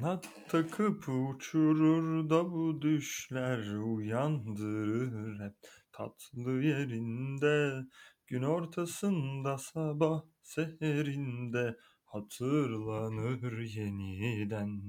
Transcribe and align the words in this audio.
Kanat 0.00 0.28
takıp 0.48 1.08
uçurur 1.08 2.30
da 2.30 2.52
bu 2.52 2.82
düşler 2.82 3.74
uyandırır 3.76 5.40
hep 5.40 5.54
tatlı 5.92 6.50
yerinde. 6.62 7.82
Gün 8.26 8.42
ortasında 8.42 9.58
sabah 9.58 10.22
seherinde 10.42 11.76
hatırlanır 12.04 13.58
yeniden. 13.60 14.80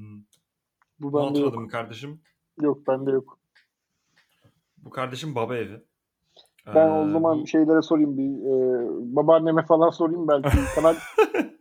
Bu 0.99 1.13
Bunu 1.13 1.25
bende 1.27 1.27
hatırladın 1.27 1.59
yok. 1.59 1.61
mı 1.61 1.67
kardeşim? 1.69 2.22
Yok 2.61 2.88
bende 2.88 3.11
yok. 3.11 3.39
Bu 4.77 4.89
kardeşim 4.89 5.35
baba 5.35 5.55
evi. 5.58 5.83
Ben 6.73 6.89
o 6.89 7.08
Ee, 7.08 7.11
zaman 7.11 7.44
bu 7.44 7.45
şeylere 7.45 7.81
sorayım 7.81 8.17
bir 8.17 8.30
e, 8.45 9.16
babaanneme 9.16 9.66
falan 9.66 9.89
sorayım 9.89 10.27
belki 10.27 10.58
kanal 10.75 10.95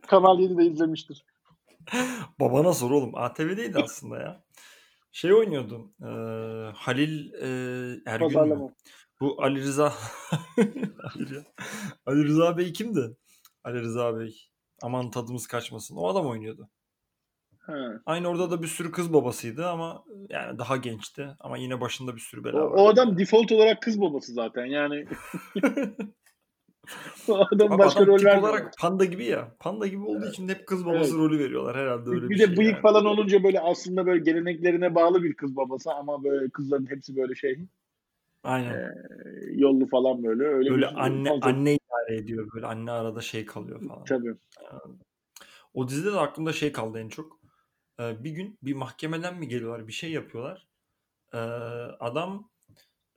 Kanal 0.07 0.39
7'de 0.39 0.65
izlemiştir. 0.65 1.25
babana 2.39 2.73
sor 2.73 2.91
oğlum. 2.91 3.15
ATV'deydi 3.15 3.79
aslında 3.83 4.19
ya. 4.19 4.43
Şey 5.11 5.33
oynuyordu. 5.33 5.93
e, 6.01 6.07
Halil 6.75 7.33
e, 7.33 7.47
Ergün 8.05 8.47
mü? 8.47 8.73
Bu 9.21 9.35
Ali 9.43 9.59
Rıza. 9.61 9.93
Ali 12.05 12.23
Rıza 12.23 12.57
Bey 12.57 12.73
kimdi? 12.73 13.17
Ali 13.63 13.81
Rıza 13.81 14.19
Bey. 14.19 14.35
Aman 14.81 15.11
tadımız 15.11 15.47
kaçmasın. 15.47 15.95
O 15.95 16.07
adam 16.07 16.27
oynuyordu. 16.27 16.69
Ha. 17.59 18.01
Aynı 18.05 18.27
orada 18.27 18.51
da 18.51 18.61
bir 18.63 18.67
sürü 18.67 18.91
kız 18.91 19.13
babasıydı 19.13 19.67
ama 19.67 20.03
yani 20.29 20.59
daha 20.59 20.77
gençti. 20.77 21.27
Ama 21.39 21.57
yine 21.57 21.81
başında 21.81 22.15
bir 22.15 22.21
sürü 22.21 22.41
O, 22.41 22.43
bela 22.43 22.57
o 22.63 22.85
vardı. 22.85 23.01
adam 23.01 23.17
default 23.17 23.51
olarak 23.51 23.81
kız 23.81 24.01
babası 24.01 24.33
zaten 24.33 24.65
yani. 24.65 25.07
o 27.27 27.33
adam 27.51 27.71
Abi 27.71 27.77
başka 27.79 27.99
adam 28.03 28.07
rol 28.07 28.23
vermiyor. 28.23 28.49
olarak 28.49 28.73
panda 28.79 29.05
gibi 29.05 29.25
ya. 29.25 29.55
Panda 29.59 29.87
gibi 29.87 30.03
olduğu 30.05 30.25
için 30.29 30.49
hep 30.49 30.67
kız 30.67 30.85
babası 30.85 31.09
Evet. 31.09 31.13
rolü 31.19 31.39
veriyorlar 31.39 31.77
herhalde 31.77 32.09
öyle 32.09 32.21
bir, 32.25 32.29
bir 32.29 32.39
de 32.39 32.45
şey 32.45 32.57
bıyık 32.57 32.73
yani. 32.73 32.81
falan 32.81 33.05
olunca 33.05 33.43
böyle 33.43 33.59
aslında 33.59 34.05
böyle 34.05 34.23
geleneklerine 34.23 34.95
bağlı 34.95 35.23
bir 35.23 35.33
kız 35.33 35.55
babası 35.55 35.91
ama 35.93 36.23
böyle 36.23 36.49
kızların 36.49 36.89
hepsi 36.89 37.15
böyle 37.15 37.35
şey 37.35 37.59
Aynen. 38.43 38.73
e, 38.73 38.93
yollu 39.51 39.87
falan 39.87 40.23
böyle 40.23 40.43
öyle 40.43 40.69
Böyle 40.69 40.81
bir 40.87 41.03
anne 41.05 41.29
konsept. 41.29 41.45
anne 41.45 41.73
idare 41.73 42.17
ediyor 42.17 42.47
böyle 42.55 42.65
anne 42.65 42.91
arada 42.91 43.21
şey 43.21 43.45
kalıyor 43.45 43.81
falan. 43.87 44.03
Tabii. 44.03 44.35
O 45.73 45.87
dizide 45.87 46.13
de 46.13 46.19
aklımda 46.19 46.53
şey 46.53 46.71
kaldı 46.71 46.99
en 46.99 47.09
çok. 47.09 47.39
Ee, 47.99 48.23
bir 48.23 48.31
gün 48.31 48.57
bir 48.63 48.73
mahkemeden 48.73 49.37
mi 49.39 49.47
geliyorlar 49.47 49.87
bir 49.87 49.93
şey 49.93 50.11
yapıyorlar. 50.11 50.67
Ee, 51.33 51.37
adam 51.99 52.49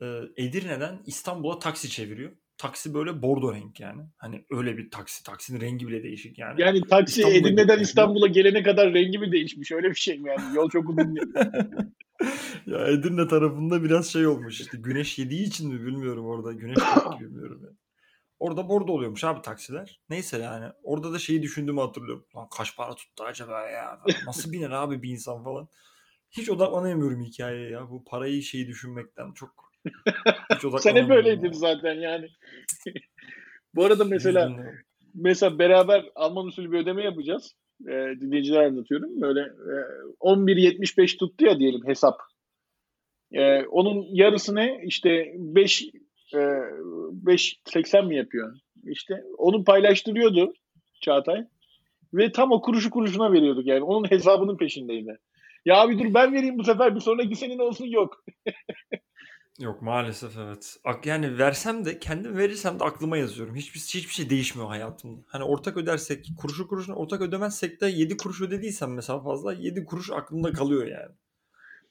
e, 0.03 0.07
Edirne'den 0.37 0.99
İstanbul'a 1.07 1.59
taksi 1.59 1.89
çeviriyor. 1.91 2.33
Taksi 2.59 2.95
böyle 2.95 3.23
bordo 3.23 3.55
renk 3.55 3.81
yani. 3.81 4.03
Hani 4.17 4.45
öyle 4.51 4.79
bir 4.79 4.91
taksi. 4.91 5.25
Taksinin 5.25 5.61
rengi 5.61 5.89
bile 5.89 6.03
değişik 6.03 6.39
yani. 6.39 6.61
Yani 6.61 6.81
taksi 6.81 7.21
İstanbul'a 7.21 7.39
Edirne'den. 7.39 7.79
İstanbul'a 7.79 8.27
gelene 8.27 8.63
kadar 8.63 8.95
rengi 8.95 9.19
mi 9.19 9.33
değişmiş? 9.33 9.73
Öyle 9.73 9.91
bir 9.91 9.95
şey 9.95 10.19
mi 10.19 10.29
yani? 10.29 10.57
Yol 10.57 10.71
çok 10.71 10.89
uzun 10.89 11.17
değil. 11.17 11.27
ya 12.67 12.87
Edirne 12.87 13.29
tarafında 13.29 13.85
biraz 13.85 14.13
şey 14.13 14.27
olmuş 14.27 14.61
işte 14.61 14.79
güneş 14.79 15.19
yediği 15.19 15.47
için 15.47 15.75
mi 15.75 15.87
bilmiyorum 15.87 16.27
orada 16.27 16.53
güneş 16.53 16.79
yok 16.79 17.21
bilmiyorum 17.21 17.61
yani. 17.65 17.77
Orada 18.39 18.69
bordo 18.69 18.93
oluyormuş 18.93 19.25
abi 19.25 19.43
taksiler. 19.43 20.01
Neyse 20.11 20.39
yani 20.39 20.67
orada 20.83 21.13
da 21.13 21.19
şeyi 21.19 21.43
düşündüğümü 21.43 21.81
hatırlıyorum. 21.81 22.27
Lan 22.37 22.49
kaç 22.57 22.77
para 22.77 22.95
tuttu 22.95 23.25
acaba 23.25 23.69
ya? 23.69 24.01
Nasıl 24.27 24.53
biner 24.53 24.71
abi 24.71 25.03
bir 25.03 25.11
insan 25.11 25.45
falan. 25.45 25.69
Hiç 26.31 26.51
odaklanamıyorum 26.51 27.23
hikayeye 27.23 27.71
ya. 27.71 27.91
Bu 27.91 28.05
parayı 28.05 28.43
şeyi 28.43 28.67
düşünmekten 28.67 29.33
çok 29.33 29.68
Sen 30.51 30.57
hep 30.57 30.65
odaklanamıyorum. 30.65 31.11
öyleydin 31.11 31.47
ya. 31.47 31.53
zaten 31.53 31.95
yani. 31.95 32.29
Bu 33.75 33.85
arada 33.85 34.05
mesela 34.05 34.57
mesela 35.15 35.59
beraber 35.59 36.05
Alman 36.15 36.47
usulü 36.47 36.73
bir 36.73 36.79
ödeme 36.79 37.05
yapacağız. 37.05 37.55
Ee, 37.89 37.93
dinleyiciler 38.21 38.65
anlatıyorum. 38.65 39.21
Böyle 39.21 39.41
e, 39.41 39.75
11.75 40.21 41.17
tuttu 41.19 41.45
ya 41.45 41.59
diyelim 41.59 41.87
hesap. 41.87 42.15
Ee, 43.33 43.63
onun 43.63 44.07
yarısını 44.11 44.81
işte 44.85 45.33
5 45.35 45.83
e, 46.35 46.37
5.80 46.37 48.07
mi 48.07 48.17
yapıyor? 48.17 48.57
İşte 48.85 49.15
onu 49.39 49.65
paylaştırıyordu 49.65 50.53
Çağatay. 51.01 51.45
Ve 52.15 52.33
tam 52.33 52.53
o 52.53 52.61
kuruşu 52.63 52.91
kuruşuna 52.91 53.33
veriyorduk 53.33 53.67
yani. 53.67 53.83
Onun 53.83 54.11
hesabının 54.11 54.57
peşindeydi. 54.57 55.19
Ya 55.65 55.77
abi 55.77 55.99
dur 55.99 56.15
ben 56.15 56.33
vereyim 56.33 56.59
bu 56.59 56.65
sefer 56.65 56.95
bir 56.95 57.01
sonraki 57.01 57.37
senin 57.37 57.59
olsun 57.59 57.87
yok. 57.87 58.25
Yok 59.59 59.83
maalesef 59.83 60.39
evet. 60.39 60.77
Ak- 60.85 61.07
Yani 61.07 61.39
versem 61.39 61.85
de 61.85 61.99
kendim 61.99 62.37
verirsem 62.37 62.81
de 62.81 62.85
aklıma 62.85 63.17
yazıyorum. 63.17 63.55
Hiçbir 63.55 63.81
hiçbir 63.81 64.13
şey 64.15 64.31
değişmiyor 64.31 64.69
hayatımda. 64.69 65.21
Hani 65.27 65.45
ortak 65.45 65.77
ödersek, 65.77 66.27
kuruşu 66.41 66.69
kuruşuna 66.69 66.97
ortak 66.97 67.21
ödemezsek 67.21 67.81
de 67.81 67.87
7 67.87 68.17
kuruş 68.17 68.41
ödediysem 68.43 68.95
mesela 68.95 69.21
fazla 69.21 69.53
7 69.53 69.85
kuruş 69.85 70.11
aklımda 70.11 70.53
kalıyor 70.53 70.87
yani. 70.87 71.15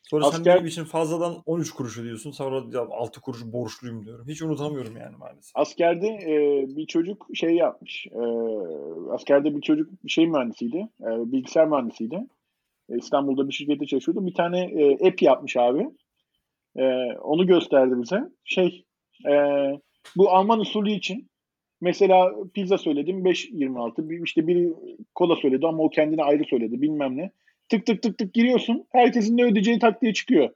Sonra 0.03 0.31
sen 0.31 0.39
Asker- 0.39 0.55
benim 0.55 0.65
için 0.65 0.83
fazladan 0.83 1.43
13 1.45 1.71
kuruş 1.71 1.97
ödüyorsun. 1.97 2.31
Sonra 2.31 2.63
ya 2.77 2.81
6 2.91 3.21
kuruş 3.21 3.45
borçluyum 3.45 4.05
diyorum. 4.05 4.27
Hiç 4.27 4.41
unutamıyorum 4.41 4.97
yani 4.97 5.17
maalesef. 5.17 5.51
Askerde 5.55 6.07
e, 6.07 6.65
bir 6.75 6.85
çocuk 6.87 7.27
şey 7.33 7.55
yapmış. 7.55 8.07
E, 8.07 8.19
askerde 9.11 9.55
bir 9.55 9.61
çocuk 9.61 9.89
şey 10.07 10.27
mühendisiydi. 10.27 10.77
E, 11.01 11.05
bilgisayar 11.31 11.67
mühendisiydi. 11.67 12.19
E, 12.89 12.97
İstanbul'da 12.97 13.47
bir 13.47 13.53
şirkette 13.53 13.85
çalışıyordu. 13.85 14.25
Bir 14.25 14.33
tane 14.33 14.59
e, 14.63 15.07
app 15.07 15.21
yapmış 15.21 15.57
abi. 15.57 15.87
E, 16.77 16.83
onu 17.21 17.47
gösterdi 17.47 17.93
bize. 18.01 18.21
Şey 18.43 18.85
e, 19.29 19.33
bu 20.17 20.29
Alman 20.29 20.59
usulü 20.59 20.91
için 20.91 21.29
mesela 21.81 22.31
pizza 22.53 22.77
söyledim 22.77 23.25
5.26. 23.25 24.09
Bir, 24.09 24.23
işte 24.23 24.47
biri 24.47 24.73
kola 25.15 25.35
söyledi 25.35 25.67
ama 25.67 25.83
o 25.83 25.89
kendine 25.89 26.23
ayrı 26.23 26.43
söyledi 26.43 26.81
bilmem 26.81 27.17
ne. 27.17 27.31
Tık 27.69 27.85
tık 27.85 28.01
tık 28.01 28.17
tık 28.17 28.33
giriyorsun. 28.33 28.87
Herkesin 28.91 29.37
ne 29.37 29.43
ödeyeceği 29.43 29.79
tak 29.79 30.01
diye 30.01 30.13
çıkıyor. 30.13 30.49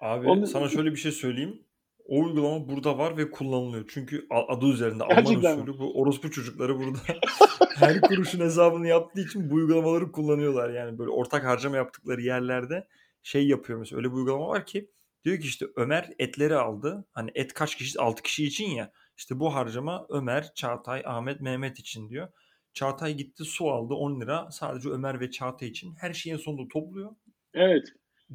Abi 0.00 0.28
Onu- 0.28 0.46
sana 0.46 0.68
şöyle 0.68 0.90
bir 0.90 0.96
şey 0.96 1.12
söyleyeyim. 1.12 1.60
O 2.08 2.24
uygulama 2.24 2.68
burada 2.68 2.98
var 2.98 3.16
ve 3.16 3.30
kullanılıyor. 3.30 3.84
Çünkü 3.88 4.26
adı 4.30 4.66
üzerinde 4.66 5.04
Gerçekten 5.08 5.50
Alman 5.50 5.68
usulü. 5.68 5.78
Bu 5.78 6.00
orospu 6.00 6.30
çocukları 6.30 6.78
burada 6.78 6.98
her 7.76 8.00
kuruşun 8.00 8.40
hesabını 8.40 8.88
yaptığı 8.88 9.20
için 9.20 9.50
bu 9.50 9.54
uygulamaları 9.54 10.12
kullanıyorlar. 10.12 10.70
Yani 10.70 10.98
böyle 10.98 11.10
ortak 11.10 11.44
harcama 11.44 11.76
yaptıkları 11.76 12.20
yerlerde 12.20 12.86
şey 13.24 13.48
yapıyor 13.48 13.78
mesela. 13.78 13.98
Öyle 13.98 14.10
bir 14.10 14.16
uygulama 14.16 14.48
var 14.48 14.66
ki 14.66 14.90
diyor 15.24 15.38
ki 15.38 15.46
işte 15.46 15.66
Ömer 15.76 16.10
etleri 16.18 16.56
aldı. 16.56 17.04
Hani 17.12 17.30
et 17.34 17.52
kaç 17.54 17.76
kişi? 17.76 18.00
6 18.00 18.22
kişi 18.22 18.44
için 18.44 18.70
ya. 18.70 18.92
İşte 19.16 19.40
bu 19.40 19.54
harcama 19.54 20.06
Ömer, 20.08 20.52
Çağatay, 20.54 21.02
Ahmet, 21.06 21.40
Mehmet 21.40 21.78
için 21.78 22.08
diyor. 22.08 22.28
Çağatay 22.72 23.14
gitti 23.14 23.44
su 23.44 23.70
aldı 23.70 23.94
10 23.94 24.20
lira. 24.20 24.50
Sadece 24.50 24.88
Ömer 24.88 25.20
ve 25.20 25.30
Çağatay 25.30 25.68
için. 25.68 25.94
Her 26.00 26.12
şeyin 26.12 26.36
sonunda 26.36 26.68
topluyor. 26.72 27.10
Evet. 27.54 27.88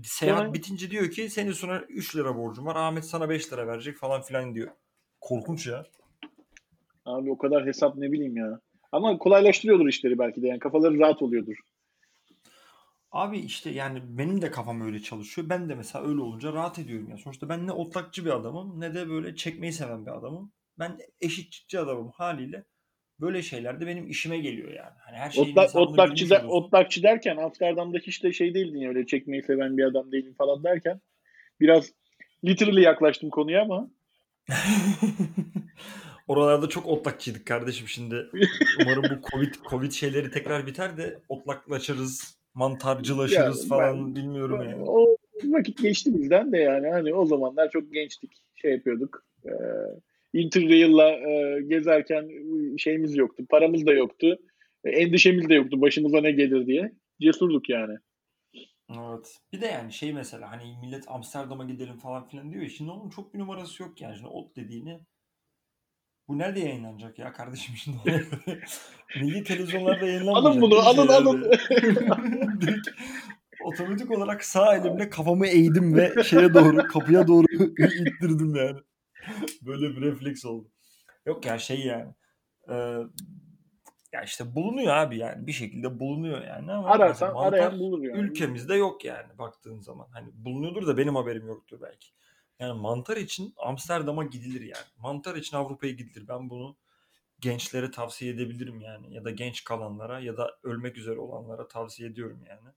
Seyahat 0.03 0.41
Sonra- 0.41 0.53
bitince 0.53 0.91
diyor 0.91 1.11
ki 1.11 1.29
senin 1.29 1.51
sonra 1.51 1.81
3 1.89 2.15
lira 2.15 2.35
borcum 2.37 2.65
var. 2.65 2.75
Ahmet 2.75 3.05
sana 3.05 3.29
5 3.29 3.53
lira 3.53 3.67
verecek 3.67 3.97
falan 3.97 4.21
filan 4.21 4.55
diyor. 4.55 4.71
Korkunç 5.21 5.67
ya. 5.67 5.85
Abi 7.05 7.31
o 7.31 7.37
kadar 7.37 7.65
hesap 7.65 7.95
ne 7.95 8.11
bileyim 8.11 8.37
ya. 8.37 8.59
Ama 8.91 9.17
kolaylaştırıyordur 9.17 9.87
işleri 9.87 10.19
belki 10.19 10.41
de. 10.41 10.47
Yani 10.47 10.59
kafaları 10.59 10.99
rahat 10.99 11.21
oluyordur. 11.21 11.55
Abi 13.11 13.39
işte 13.39 13.69
yani 13.69 14.01
benim 14.17 14.41
de 14.41 14.51
kafam 14.51 14.81
öyle 14.81 14.99
çalışıyor. 14.99 15.49
Ben 15.49 15.69
de 15.69 15.75
mesela 15.75 16.05
öyle 16.05 16.21
olunca 16.21 16.53
rahat 16.53 16.79
ediyorum 16.79 17.09
ya. 17.09 17.17
Sonuçta 17.17 17.49
ben 17.49 17.67
ne 17.67 17.71
otlakçı 17.71 18.25
bir 18.25 18.29
adamım 18.29 18.79
ne 18.79 18.93
de 18.93 19.09
böyle 19.09 19.35
çekmeyi 19.35 19.73
seven 19.73 20.05
bir 20.05 20.11
adamım. 20.11 20.51
Ben 20.79 20.97
eşitçi 21.21 21.79
adamım 21.79 22.11
haliyle. 22.11 22.63
Böyle 23.19 23.41
şeyler 23.41 23.81
de 23.81 23.87
benim 23.87 24.07
işime 24.07 24.37
geliyor 24.37 24.71
yani. 24.73 24.95
Hani 25.05 25.17
her 25.17 25.31
şeyin 25.31 25.51
Otlak, 25.51 25.65
hesabını 25.65 25.89
otlakçı, 25.89 26.15
bilmiş 26.15 26.31
oluyorsun. 26.31 26.49
otlakçı 26.49 27.03
derken 27.03 27.37
Amsterdam'da 27.37 27.97
hiç 27.97 28.23
de 28.23 28.33
şey 28.33 28.53
değildin 28.53 28.79
ya 28.79 28.89
öyle 28.89 29.05
çekmeyi 29.05 29.43
seven 29.43 29.77
bir 29.77 29.83
adam 29.83 30.11
değilim 30.11 30.33
falan 30.37 30.63
derken 30.63 31.01
biraz 31.59 31.91
literally 32.45 32.81
yaklaştım 32.81 33.29
konuya 33.29 33.61
ama 33.61 33.89
Oralarda 36.27 36.69
çok 36.69 36.85
otlakçıydık 36.85 37.45
kardeşim 37.45 37.87
şimdi. 37.87 38.29
Umarım 38.81 39.03
bu 39.03 39.29
Covid 39.31 39.53
Covid 39.69 39.91
şeyleri 39.91 40.31
tekrar 40.31 40.67
biter 40.67 40.97
de 40.97 41.19
otlaklaşırız, 41.29 42.38
mantarcılaşırız 42.53 43.61
Ya 43.63 43.67
falan 43.67 44.05
ben- 44.07 44.15
bilmiyorum 44.15 44.61
yani. 44.69 44.83
o 44.89 45.17
vakit 45.43 45.77
geçti 45.81 46.13
bizden 46.13 46.51
de 46.51 46.57
yani 46.57 46.87
hani 46.87 47.13
o 47.13 47.25
zamanlar 47.25 47.69
çok 47.69 47.93
gençtik 47.93 48.31
şey 48.55 48.71
yapıyorduk 48.71 49.25
ee, 49.45 49.49
Interrail'la 50.33 51.09
e, 51.11 51.61
gezerken 51.61 52.29
şeyimiz 52.77 53.15
yoktu 53.17 53.43
paramız 53.49 53.85
da 53.85 53.91
yoktu 53.93 54.39
e, 54.83 54.89
endişemiz 54.89 55.49
de 55.49 55.53
yoktu 55.53 55.81
başımıza 55.81 56.21
ne 56.21 56.31
gelir 56.31 56.65
diye 56.67 56.91
cesurduk 57.21 57.69
yani. 57.69 57.97
Evet. 58.91 59.37
Bir 59.53 59.61
de 59.61 59.65
yani 59.65 59.93
şey 59.93 60.13
mesela 60.13 60.51
hani 60.51 60.63
millet 60.81 61.03
Amsterdam'a 61.07 61.63
gidelim 61.65 61.97
falan 61.97 62.27
filan 62.27 62.51
diyor 62.51 62.63
ya. 62.63 62.69
Şimdi 62.69 62.91
onun 62.91 63.09
çok 63.09 63.33
bir 63.33 63.39
numarası 63.39 63.83
yok 63.83 64.01
yani. 64.01 64.15
Şimdi 64.15 64.27
ot 64.29 64.55
dediğini 64.55 64.99
bu 66.29 66.37
nerede 66.37 66.59
yayınlanacak 66.59 67.19
ya 67.19 67.33
kardeşim 67.33 67.75
şimdi? 67.75 67.97
Milli 69.21 69.43
televizyonlarda 69.43 70.05
yayınlanmayacak. 70.05 70.51
Alın 70.51 70.61
bunu, 70.61 70.79
alın, 70.79 71.07
alın. 71.07 71.51
Otomatik 73.63 74.11
olarak 74.11 74.43
sağ 74.43 74.75
elimle 74.75 75.09
kafamı 75.09 75.47
eğdim 75.47 75.95
ve 75.97 76.23
şeye 76.23 76.53
doğru 76.53 76.77
kapıya 76.87 77.27
doğru 77.27 77.45
ittirdim 78.07 78.55
yani. 78.55 78.79
Böyle 79.61 79.89
bir 79.89 80.01
refleks 80.01 80.45
oldu. 80.45 80.67
Yok 81.25 81.45
ya 81.45 81.59
şey 81.59 81.79
yani. 81.85 82.13
e, 82.69 82.73
Ya 84.13 84.21
işte 84.25 84.55
bulunuyor 84.55 84.95
abi 84.95 85.17
yani 85.17 85.47
bir 85.47 85.51
şekilde 85.51 85.99
bulunuyor 85.99 86.41
yani 86.41 86.71
ama 86.71 86.87
Ararsan 86.89 87.33
arayan 87.35 87.79
bulur 87.79 88.03
yani. 88.03 88.19
ülkemizde 88.19 88.75
yok 88.75 89.05
yani 89.05 89.37
baktığın 89.37 89.79
zaman. 89.79 90.07
Hani 90.13 90.27
bulunuyordur 90.33 90.87
da 90.87 90.97
benim 90.97 91.15
haberim 91.15 91.47
yoktur 91.47 91.79
belki. 91.81 92.07
Yani 92.59 92.81
mantar 92.81 93.17
için 93.17 93.53
Amsterdam'a 93.57 94.23
gidilir 94.23 94.61
yani. 94.61 94.85
Mantar 94.97 95.35
için 95.35 95.57
Avrupa'ya 95.57 95.93
gidilir. 95.93 96.27
Ben 96.27 96.49
bunu 96.49 96.75
gençlere 97.39 97.91
tavsiye 97.91 98.33
edebilirim 98.33 98.81
yani. 98.81 99.13
Ya 99.13 99.25
da 99.25 99.31
genç 99.31 99.63
kalanlara 99.63 100.19
ya 100.19 100.37
da 100.37 100.57
ölmek 100.63 100.97
üzere 100.97 101.19
olanlara 101.19 101.67
tavsiye 101.67 102.09
ediyorum 102.09 102.39
yani. 102.49 102.73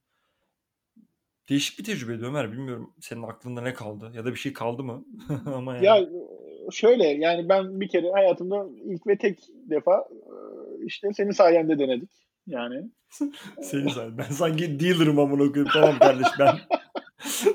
Değişik 1.49 1.79
bir 1.79 1.83
tecrübeydi 1.83 2.25
Ömer. 2.25 2.51
Bilmiyorum 2.51 2.93
senin 2.99 3.23
aklında 3.23 3.61
ne 3.61 3.73
kaldı 3.73 4.11
ya 4.13 4.25
da 4.25 4.31
bir 4.31 4.39
şey 4.39 4.53
kaldı 4.53 4.83
mı? 4.83 5.05
Ama 5.45 5.75
yani. 5.75 5.85
Ya 5.85 6.09
şöyle 6.71 7.07
yani 7.07 7.49
ben 7.49 7.81
bir 7.81 7.87
kere 7.87 8.11
hayatımda 8.11 8.65
ilk 8.85 9.07
ve 9.07 9.17
tek 9.17 9.39
defa 9.69 10.07
işte 10.85 11.13
senin 11.13 11.31
sayende 11.31 11.79
denedik. 11.79 12.09
Yani. 12.47 12.89
Senin 13.61 13.87
sayende. 13.87 14.17
Ben 14.17 14.23
sanki 14.23 14.79
dealer'ım 14.79 15.19
amına 15.19 15.51
koyayım. 15.51 15.69
Tamam 15.73 15.99
kardeş 15.99 16.27
ben 16.39 16.55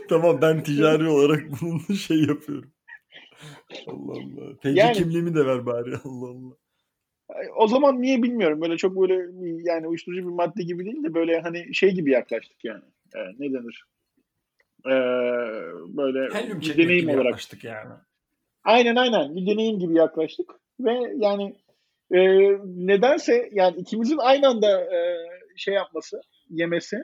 tamam 0.09 0.39
ben 0.43 0.63
ticari 0.65 1.09
olarak 1.09 1.43
bunun 1.61 1.79
şey 1.95 2.21
yapıyorum. 2.25 2.73
Allah 3.87 4.13
Allah. 4.13 4.53
Peki 4.63 4.79
Yani- 4.79 4.93
kimliğimi 4.97 5.35
de 5.35 5.47
ver 5.47 5.67
bari. 5.67 5.95
Allah 6.05 6.29
Allah. 6.31 6.55
O 7.57 7.67
zaman 7.69 8.03
niye 8.03 8.23
bilmiyorum. 8.23 8.61
Böyle 8.61 8.77
çok 8.77 8.97
böyle 9.01 9.15
yani 9.71 9.87
uyuşturucu 9.87 10.23
bir 10.23 10.33
madde 10.33 10.63
gibi 10.63 10.85
değil 10.85 11.05
de 11.05 11.15
böyle 11.15 11.41
hani 11.41 11.75
şey 11.75 11.91
gibi 11.95 12.11
yaklaştık 12.11 12.65
yani. 12.65 12.83
Ee, 13.17 13.19
ne 13.39 13.53
denir? 13.53 13.85
Ee, 14.87 14.91
böyle 15.97 16.35
Helyum 16.35 16.61
bir 16.61 16.77
deneyim 16.79 17.01
gibi 17.01 17.11
olarak. 17.11 17.25
yaklaştık 17.25 17.65
yani. 17.65 17.93
Aynen 18.65 18.97
aynen. 18.97 19.37
Bir 19.37 19.47
deneyim 19.47 19.79
gibi 19.79 19.95
yaklaştık. 19.95 20.51
Ve 20.81 20.93
yani 21.17 21.57
e, 22.15 22.19
nedense 22.65 23.49
yani 23.53 23.77
ikimizin 23.81 24.19
aynı 24.19 24.49
anda 24.49 24.81
e, 24.81 25.17
şey 25.57 25.75
yapması, 25.75 26.21
yemesi 26.51 26.97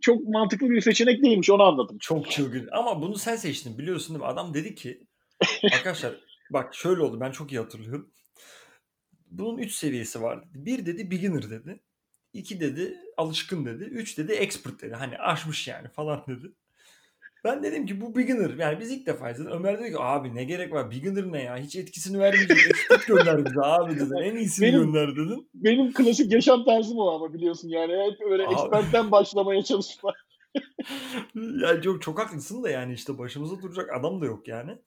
çok 0.00 0.28
mantıklı 0.28 0.70
bir 0.70 0.80
seçenek 0.80 1.22
değilmiş. 1.22 1.50
Onu 1.50 1.62
anladım. 1.62 1.98
Çok 1.98 2.30
çılgın. 2.30 2.68
Ama 2.72 3.02
bunu 3.02 3.18
sen 3.18 3.36
seçtin 3.36 3.78
biliyorsun 3.78 4.14
değil 4.14 4.20
mi? 4.20 4.26
Adam 4.26 4.54
dedi 4.54 4.74
ki 4.74 5.06
arkadaşlar 5.72 6.20
bak 6.50 6.74
şöyle 6.74 7.02
oldu 7.02 7.20
ben 7.20 7.30
çok 7.30 7.52
iyi 7.52 7.58
hatırlıyorum. 7.58 8.10
Bunun 9.26 9.58
3 9.58 9.72
seviyesi 9.72 10.22
var. 10.22 10.44
Bir 10.54 10.86
dedi 10.86 11.10
beginner 11.10 11.50
dedi. 11.50 11.80
İki 12.32 12.60
dedi 12.60 12.98
alışkın 13.16 13.64
dedi. 13.64 13.84
Üç 13.84 14.18
dedi 14.18 14.32
expert 14.32 14.82
dedi. 14.82 14.94
Hani 14.94 15.18
aşmış 15.18 15.68
yani 15.68 15.88
falan 15.88 16.24
dedi. 16.28 16.52
Ben 17.44 17.62
dedim 17.62 17.86
ki 17.86 18.00
bu 18.00 18.16
beginner. 18.16 18.50
Yani 18.58 18.80
biz 18.80 18.90
ilk 18.90 19.06
defa 19.06 19.30
izledik. 19.30 19.52
Ömer 19.52 19.78
dedi 19.78 19.90
ki 19.90 19.96
abi 19.98 20.34
ne 20.34 20.44
gerek 20.44 20.72
var? 20.72 20.90
Beginner 20.90 21.32
ne 21.32 21.42
ya? 21.42 21.56
Hiç 21.56 21.76
etkisini 21.76 22.18
vermeyecek. 22.18 22.58
Expert 22.70 23.06
gönder 23.06 23.44
bize 23.46 23.60
abi 23.62 23.96
dedin. 23.96 24.16
En 24.22 24.36
iyisini 24.36 24.66
Benim- 24.66 24.80
gönder 24.92 25.16
dedin. 25.16 25.50
Benim 25.54 25.92
klasik 25.92 26.32
yaşam 26.32 26.64
tarzım 26.64 26.98
o 26.98 27.10
ama 27.10 27.34
biliyorsun 27.34 27.68
yani. 27.68 27.92
Hep 27.92 28.30
öyle 28.30 28.46
Abi. 28.46 28.54
expertten 28.54 29.10
başlamaya 29.10 29.62
çalışma. 29.62 30.12
yani 31.34 31.82
çok, 31.82 32.02
çok 32.02 32.18
haklısın 32.18 32.62
da 32.62 32.70
yani 32.70 32.92
işte 32.92 33.18
başımıza 33.18 33.62
duracak 33.62 33.90
adam 33.98 34.20
da 34.20 34.26
yok 34.26 34.48
yani. 34.48 34.78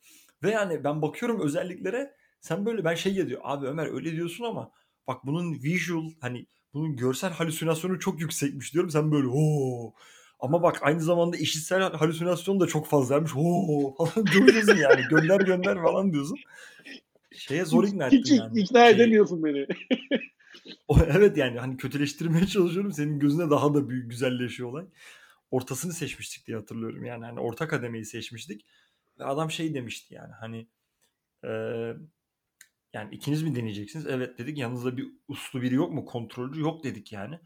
Ve 0.43 0.51
yani 0.51 0.83
ben 0.83 1.01
bakıyorum 1.01 1.41
özelliklere 1.41 2.13
sen 2.41 2.65
böyle 2.65 2.83
ben 2.85 2.95
şey 2.95 3.13
ya 3.13 3.27
diyor 3.27 3.41
abi 3.43 3.67
Ömer 3.67 3.93
öyle 3.93 4.11
diyorsun 4.11 4.43
ama 4.45 4.71
bak 5.07 5.25
bunun 5.25 5.53
visual 5.53 6.09
hani 6.21 6.45
bunun 6.73 6.95
görsel 6.95 7.31
halüsinasyonu 7.31 7.99
çok 7.99 8.21
yüksekmiş 8.21 8.73
diyorum 8.73 8.89
sen 8.89 9.11
böyle 9.11 9.27
o 9.27 9.93
ama 10.43 10.63
bak 10.63 10.79
aynı 10.81 11.01
zamanda 11.01 11.37
işitsel 11.37 11.81
halüsinasyon 11.81 12.59
da 12.59 12.67
çok 12.67 12.87
fazlaymış 12.87 13.31
o 13.35 13.95
falan 13.97 14.27
diyorsun 14.33 14.75
yani 14.75 15.01
gönder 15.09 15.41
gönder 15.41 15.81
falan 15.81 16.13
diyorsun. 16.13 16.37
Şeye 17.31 17.65
zor 17.65 17.83
ikna 17.83 18.05
ettim 18.05 18.19
Hiç 18.19 18.31
yani. 18.31 18.59
ikna 18.59 18.79
Şey- 18.85 18.95
edemiyorsun 18.95 19.43
beni. 19.43 19.67
o, 20.87 20.97
evet 20.99 21.37
yani 21.37 21.59
hani 21.59 21.77
kötüleştirmeye 21.77 22.47
çalışıyorum. 22.47 22.91
Senin 22.91 23.19
gözüne 23.19 23.49
daha 23.49 23.73
da 23.73 23.89
büyük 23.89 24.09
güzelleşiyor 24.11 24.69
olay. 24.69 24.85
Ortasını 25.51 25.93
seçmiştik 25.93 26.47
diye 26.47 26.57
hatırlıyorum. 26.57 27.05
Yani 27.05 27.25
hani 27.25 27.39
orta 27.39 27.67
kademeyi 27.67 28.05
seçmiştik. 28.05 28.65
Ve 29.19 29.23
adam 29.25 29.51
şey 29.51 29.73
demişti 29.73 30.13
yani 30.13 30.33
hani 30.39 30.67
eee, 31.43 31.95
yani 32.93 33.15
ikiniz 33.15 33.43
mi 33.43 33.55
deneyeceksiniz? 33.55 34.07
Evet 34.07 34.37
dedik. 34.37 34.57
Yanınızda 34.57 34.97
bir 34.97 35.07
uslu 35.27 35.61
biri 35.61 35.75
yok 35.75 35.93
mu? 35.93 36.05
Kontrolcü 36.05 36.61
yok 36.61 36.83
dedik 36.83 37.11
yani. 37.11 37.39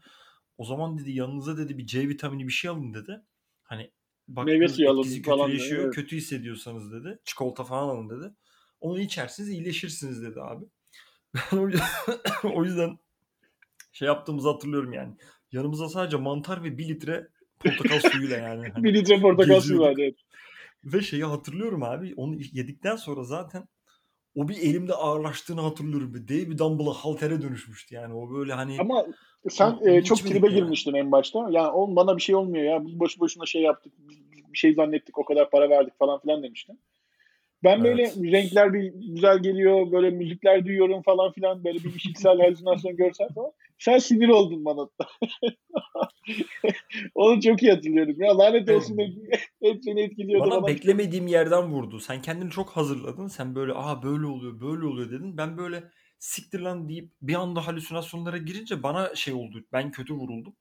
O 0.58 0.64
zaman 0.64 0.98
dedi 0.98 1.10
yanınıza 1.10 1.56
dedi 1.56 1.78
bir 1.78 1.86
C 1.86 2.08
vitamini 2.08 2.46
bir 2.46 2.52
şey 2.52 2.70
alın 2.70 2.94
dedi. 2.94 3.22
Hani 3.62 3.90
baktınız 4.28 4.58
Meyve 4.58 4.68
suyu 4.68 4.90
alın 4.90 5.22
falan 5.22 5.50
kötüleşiyor. 5.50 5.84
evet. 5.84 5.94
Kötü 5.94 6.16
hissediyorsanız 6.16 6.92
dedi. 6.92 7.18
Çikolata 7.24 7.64
falan 7.64 7.88
alın 7.88 8.10
dedi. 8.10 8.34
Onu 8.80 9.00
içersiniz 9.00 9.48
iyileşirsiniz 9.48 10.22
dedi 10.22 10.40
abi. 10.40 10.64
Ben 11.52 11.58
o 11.58 11.68
yüzden, 11.68 11.86
o 12.54 12.64
yüzden 12.64 12.98
şey 13.92 14.06
yaptığımızı 14.06 14.48
hatırlıyorum 14.48 14.92
yani. 14.92 15.14
Yanımıza 15.52 15.88
sadece 15.88 16.16
mantar 16.16 16.64
ve 16.64 16.78
bir 16.78 16.88
litre 16.88 17.28
portakal 17.58 18.00
suyuyla 18.12 18.36
yani. 18.36 18.68
Hani 18.68 18.84
bir 18.84 18.94
litre 18.94 19.20
portakal 19.20 19.60
suyu 19.60 19.80
vardı. 19.80 20.00
Evet. 20.02 20.14
ve 20.84 21.00
şeyi 21.00 21.24
hatırlıyorum 21.24 21.82
abi. 21.82 22.14
Onu 22.16 22.36
yedikten 22.52 22.96
sonra 22.96 23.24
zaten 23.24 23.68
o 24.38 24.48
bir 24.48 24.56
elimde 24.56 24.94
ağırlaştığını 24.94 25.60
hatırlıyorum. 25.60 26.14
Bir 26.14 26.58
dumbbell'a 26.58 26.92
haltere 26.92 27.42
dönüşmüştü 27.42 27.94
yani. 27.94 28.14
O 28.14 28.30
böyle 28.30 28.52
hani 28.52 28.76
Ama 28.80 29.06
sen 29.48 29.78
e, 29.86 30.02
çok 30.02 30.18
tribe 30.18 30.46
yani. 30.46 30.54
girmiştin 30.54 30.94
en 30.94 31.12
başta. 31.12 31.48
Yani 31.50 31.70
oğlum 31.70 31.96
bana 31.96 32.16
bir 32.16 32.22
şey 32.22 32.34
olmuyor 32.34 32.64
ya. 32.64 32.86
Biz 32.86 33.00
boşu 33.00 33.20
boşuna 33.20 33.46
şey 33.46 33.62
yaptık. 33.62 33.92
Bir 34.52 34.58
şey 34.58 34.74
zannettik. 34.74 35.18
O 35.18 35.24
kadar 35.24 35.50
para 35.50 35.70
verdik 35.70 35.98
falan 35.98 36.20
filan 36.20 36.42
demiştin. 36.42 36.80
Ben 37.64 37.84
böyle 37.84 38.02
Evet. 38.02 38.16
renkler 38.16 38.72
bir 38.74 38.92
güzel 39.14 39.38
geliyor. 39.38 39.92
Böyle 39.92 40.10
müzikler 40.10 40.64
duyuyorum 40.64 41.02
falan 41.02 41.32
filan. 41.32 41.64
Böyle 41.64 41.78
bir 41.78 41.94
işitsel 41.94 42.38
halüsinasyon 42.40 42.96
görsel 42.96 43.28
falan. 43.34 43.50
Sen 43.78 43.98
sinir 43.98 44.28
oldun 44.28 44.64
bana. 44.64 44.88
Onu 47.14 47.40
çok 47.40 47.62
iyi 47.62 47.72
hatırlıyorum. 47.72 48.14
Ya 48.18 48.38
lanet 48.38 48.70
olsun 48.70 48.98
hep, 48.98 49.40
hep 49.62 49.84
seni 49.84 50.00
etkiliyordu. 50.00 50.50
bana 50.50 50.62
Bana 50.62 50.66
beklemediğim 50.66 51.26
yerden 51.26 51.72
vurdu. 51.72 52.00
Sen 52.00 52.22
kendini 52.22 52.50
çok 52.50 52.70
hazırladın. 52.70 53.26
Sen 53.26 53.54
böyle 53.54 53.72
aa 53.72 54.02
böyle 54.02 54.26
oluyor 54.26 54.60
böyle 54.60 54.86
oluyor 54.86 55.10
dedin. 55.10 55.36
Ben 55.36 55.58
böyle 55.58 55.84
siktir 56.18 56.60
lan 56.60 56.88
deyip 56.88 57.12
bir 57.22 57.34
anda 57.34 57.66
halüsinasyonlara 57.66 58.38
girince 58.38 58.82
bana 58.82 59.14
şey 59.14 59.34
oldu. 59.34 59.64
Ben 59.72 59.90
kötü 59.90 60.14
vuruldum. 60.14 60.56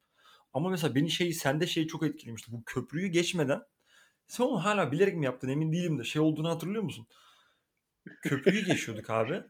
Ama 0.53 0.69
mesela 0.69 0.95
beni 0.95 1.09
şey 1.09 1.33
sende 1.33 1.67
şey 1.67 1.87
çok 1.87 2.03
etkilemişti. 2.03 2.51
Bu 2.51 2.63
köprüyü 2.65 3.07
geçmeden 3.07 3.59
sen 4.27 4.43
onu 4.43 4.65
hala 4.65 4.91
bilerek 4.91 5.15
mi 5.15 5.25
yaptın 5.25 5.49
emin 5.49 5.71
değilim 5.71 5.99
de 5.99 6.03
şey 6.03 6.21
olduğunu 6.21 6.49
hatırlıyor 6.49 6.83
musun? 6.83 7.07
Köprüyü 8.21 8.65
geçiyorduk 8.65 9.09
abi. 9.09 9.43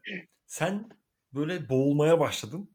Sen 0.46 0.88
böyle 1.34 1.68
boğulmaya 1.68 2.20
başladın. 2.20 2.70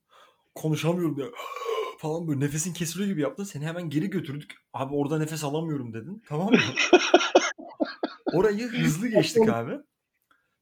Konuşamıyorum 0.55 1.19
ya 1.19 1.25
falan 1.99 2.27
böyle 2.27 2.39
nefesin 2.39 2.73
kesiliyor 2.73 3.09
gibi 3.09 3.21
yaptın. 3.21 3.43
Seni 3.43 3.65
hemen 3.65 3.89
geri 3.89 4.09
götürdük. 4.09 4.55
Abi 4.73 4.95
orada 4.95 5.17
nefes 5.17 5.43
alamıyorum 5.43 5.93
dedin. 5.93 6.23
Tamam 6.27 6.51
mı? 6.51 6.57
Orayı 8.33 8.67
hızlı 8.67 9.07
geçtik 9.07 9.49
abi. 9.49 9.73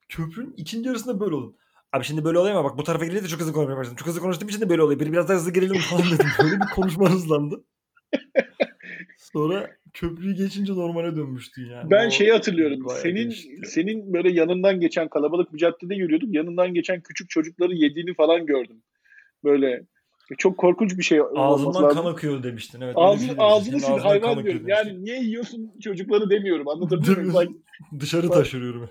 Köprünün 0.10 0.54
ikinci 0.58 0.88
yarısında 0.88 1.20
böyle 1.20 1.36
oldu. 1.36 1.56
Abi 1.94 2.04
şimdi 2.04 2.24
böyle 2.24 2.40
oluyor 2.40 2.56
ama 2.56 2.70
bak 2.70 2.78
bu 2.78 2.84
tarafa 2.84 3.06
gelince 3.06 3.24
de 3.24 3.28
çok 3.28 3.40
hızlı 3.40 3.54
konuşmaya 3.54 3.78
başladım. 3.78 3.96
Çok 3.96 4.08
hızlı 4.08 4.22
konuştuğum 4.22 4.50
için 4.50 4.62
de 4.62 4.70
böyle 4.70 4.82
oluyor. 4.82 5.00
Bir 5.00 5.12
biraz 5.12 5.30
daha 5.30 5.38
hızlı 5.38 5.54
gelelim 5.54 5.82
falan 5.82 6.04
dedim. 6.12 6.28
Böyle 6.44 6.56
bir 6.56 6.70
konuşma 6.76 7.10
hızlandı. 7.10 7.64
Sonra 9.34 9.72
köprüyü 9.94 10.36
geçince 10.36 10.74
normale 10.74 11.16
dönmüştün 11.16 11.66
yani. 11.66 11.92
Ben 11.92 12.08
O 12.08 12.12
şeyi 12.12 12.32
hatırlıyorum. 12.32 12.88
Senin 12.90 13.16
değişikti. 13.16 13.70
senin 13.70 14.14
böyle 14.14 14.32
yanından 14.32 14.80
geçen 14.80 15.10
kalabalık 15.10 15.54
bir 15.54 15.58
caddede 15.58 15.96
yürüyorduk. 15.96 16.36
Yanından 16.36 16.74
geçen 16.74 17.02
küçük 17.02 17.30
çocukları 17.30 17.76
yediğini 17.76 18.14
falan 18.14 18.46
gördüm. 18.46 18.84
Böyle 19.44 19.86
çok 20.38 20.58
korkunç 20.58 20.98
bir 20.98 21.04
şey 21.04 21.20
Ağzından 21.36 21.90
kan 21.94 22.06
akıyor 22.06 22.44
demiştin. 22.44 22.82
Evet, 22.82 22.94
Ağzın, 22.98 23.26
şey 23.26 23.36
ağzını 23.38 23.80
sil 23.86 23.98
hayvan 24.00 24.22
diyorum. 24.22 24.46
demiştin. 24.46 24.68
Yani 24.68 25.04
niye 25.06 25.22
yiyorsun 25.22 25.72
çocukları 25.84 26.30
demiyorum. 26.30 26.68
Anlatabiliyor 26.68 27.18
muyum? 27.18 27.32
Sanki, 27.34 27.54
Dışarı 28.00 28.30
taşırıyorum. 28.30 28.90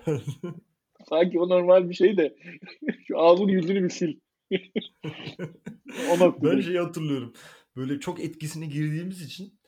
sanki 1.08 1.40
o 1.40 1.48
normal 1.48 1.88
bir 1.88 1.94
şey 1.94 2.16
de 2.16 2.36
şu 3.08 3.18
ağzını 3.20 3.52
yüzünü 3.52 3.84
bir 3.84 3.90
sil. 3.98 4.12
ben 6.42 6.60
şeyi 6.60 6.78
hatırlıyorum. 6.78 7.32
Böyle 7.76 8.00
çok 8.00 8.20
etkisine 8.20 8.66
girdiğimiz 8.66 9.22
için 9.22 9.59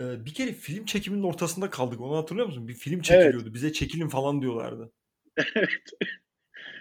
e, 0.00 0.24
bir 0.24 0.34
kere 0.34 0.52
film 0.52 0.84
çekiminin 0.84 1.22
ortasında 1.22 1.70
kaldık. 1.70 2.00
Onu 2.00 2.16
hatırlıyor 2.16 2.46
musun? 2.46 2.68
Bir 2.68 2.74
film 2.74 3.00
çekiliyordu. 3.00 3.54
Bize 3.54 3.72
çekilin 3.72 4.08
falan 4.08 4.42
diyorlardı. 4.42 4.92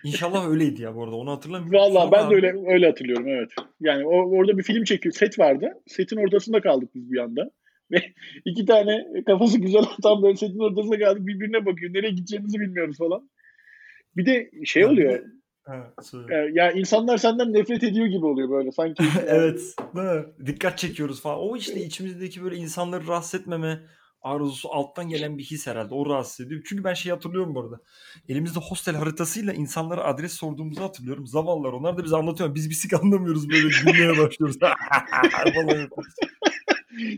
İnşallah 0.03 0.49
öyleydi 0.49 0.81
ya 0.81 0.95
bu 0.95 1.03
arada. 1.03 1.15
Onu 1.15 1.31
hatırlamıyorum. 1.31 1.79
Valla 1.79 2.01
Sonra 2.01 2.11
ben 2.11 2.21
de 2.23 2.25
abi- 2.27 2.35
öyle 2.35 2.53
öyle 2.73 2.85
hatırlıyorum 2.85 3.27
evet. 3.27 3.49
Yani 3.79 4.05
o, 4.07 4.09
orada 4.37 4.57
bir 4.57 4.63
film 4.63 4.83
çekiyor. 4.83 5.13
Set 5.15 5.39
vardı. 5.39 5.73
Setin 5.87 6.17
ortasında 6.17 6.61
kaldık 6.61 6.89
biz 6.95 7.11
bir 7.11 7.17
anda. 7.17 7.51
Ve 7.91 8.13
iki 8.45 8.65
tane 8.65 9.05
kafası 9.25 9.59
güzel 9.59 9.83
adam 9.99 10.23
böyle 10.23 10.35
setin 10.35 10.59
ortasında 10.59 10.99
kaldık. 10.99 11.27
Birbirine 11.27 11.65
bakıyor. 11.65 11.93
Nereye 11.93 12.11
gideceğimizi 12.11 12.59
bilmiyoruz 12.59 12.97
falan. 12.97 13.29
Bir 14.17 14.25
de 14.25 14.49
şey 14.65 14.81
Ya 14.81 14.87
bir 14.89 14.93
oluyor. 14.93 15.13
de- 15.13 15.23
Ha, 15.67 15.93
söyle. 16.03 16.35
e, 16.35 16.51
Ya 16.53 16.71
insanlar 16.71 17.17
senden 17.17 17.53
nefret 17.53 17.83
ediyor 17.83 18.05
gibi 18.07 18.25
oluyor 18.25 18.49
böyle 18.49 18.71
sanki. 18.71 19.03
evet. 19.27 19.61
Değil? 19.95 20.23
Dikkat 20.45 20.77
çekiyoruz 20.77 21.21
falan. 21.21 21.39
O 21.39 21.57
işte 21.57 21.83
içimizdeki 21.85 22.43
böyle 22.43 22.55
insanları 22.55 23.07
rahatsız 23.07 23.41
etmeme, 23.41 23.79
arzusu 24.21 24.69
alttan 24.71 25.09
gelen 25.09 25.37
bir 25.37 25.43
his 25.43 25.67
herhalde. 25.67 25.93
O 25.93 26.05
rahatsız 26.09 26.45
ediyor. 26.45 26.61
Çünkü 26.69 26.83
ben 26.83 26.93
şey 26.93 27.11
hatırlıyorum 27.11 27.55
bu 27.55 27.61
arada. 27.61 27.79
Elimizde 28.29 28.59
hostel 28.59 28.95
haritasıyla 28.95 29.53
insanlara 29.53 30.03
adres 30.03 30.33
sorduğumuzu 30.33 30.83
hatırlıyorum. 30.83 31.27
Zavallılar 31.27 31.73
onlar 31.73 31.97
da 31.97 32.03
bize 32.03 32.15
anlatıyor. 32.15 32.55
Biz 32.55 32.69
bir 32.69 32.75
sik 32.75 32.93
anlamıyoruz 32.93 33.49
böyle 33.49 33.67
gülmeye 33.67 34.17
başlıyoruz. 34.17 34.57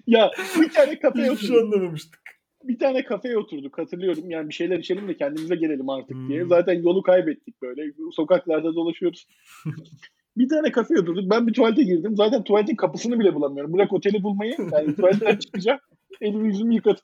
Ya 0.07 0.31
bir 0.61 0.69
tane 0.69 0.99
kafeye 0.99 1.31
Hiçbir 1.31 1.47
şey 1.47 1.59
anlamamıştık. 1.59 2.19
Bir 2.63 2.79
tane 2.79 3.03
kafeye 3.03 3.37
oturduk 3.37 3.77
hatırlıyorum. 3.77 4.31
Yani 4.31 4.49
bir 4.49 4.53
şeyler 4.53 4.79
içelim 4.79 5.07
de 5.07 5.17
kendimize 5.17 5.55
gelelim 5.55 5.89
artık 5.89 6.17
diye. 6.27 6.41
Hmm. 6.41 6.49
Zaten 6.49 6.73
yolu 6.73 7.03
kaybettik 7.03 7.61
böyle. 7.61 7.91
Sokaklarda 8.11 8.75
dolaşıyoruz. 8.75 9.27
bir 10.37 10.49
tane 10.49 10.71
kafeye 10.71 10.99
oturduk. 10.99 11.31
Ben 11.31 11.47
bir 11.47 11.53
tuvalete 11.53 11.83
girdim. 11.83 12.15
Zaten 12.15 12.43
tuvaletin 12.43 12.75
kapısını 12.75 13.19
bile 13.19 13.35
bulamıyorum. 13.35 13.73
Bırak 13.73 13.93
oteli 13.93 14.23
bulmayı. 14.23 14.55
Yani 14.71 14.95
tuvaletten 14.95 15.35
çıkacağım. 15.39 15.79
Elimi 16.21 16.47
yüzümü 16.47 16.75
yıkadım. 16.75 17.03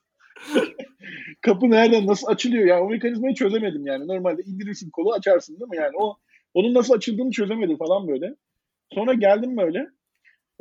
Kapı 1.42 1.70
nereden 1.70 2.08
nasıl 2.08 2.28
açılıyor 2.28 2.66
ya? 2.66 2.84
O 2.84 2.90
mekanizmayı 2.90 3.36
çözemedim 3.36 3.86
yani. 3.86 4.08
Normalde 4.08 4.42
indirirsin 4.42 4.90
kolu 4.90 5.14
açarsın 5.14 5.60
değil 5.60 5.70
mi? 5.70 5.78
Yani 5.78 5.94
o 5.98 6.18
onun 6.54 6.74
nasıl 6.74 6.94
açıldığını 6.94 7.32
çözemedim 7.32 7.78
falan 7.78 8.08
böyle. 8.08 8.36
Sonra 8.94 9.14
geldim 9.14 9.58
böyle. 9.58 9.90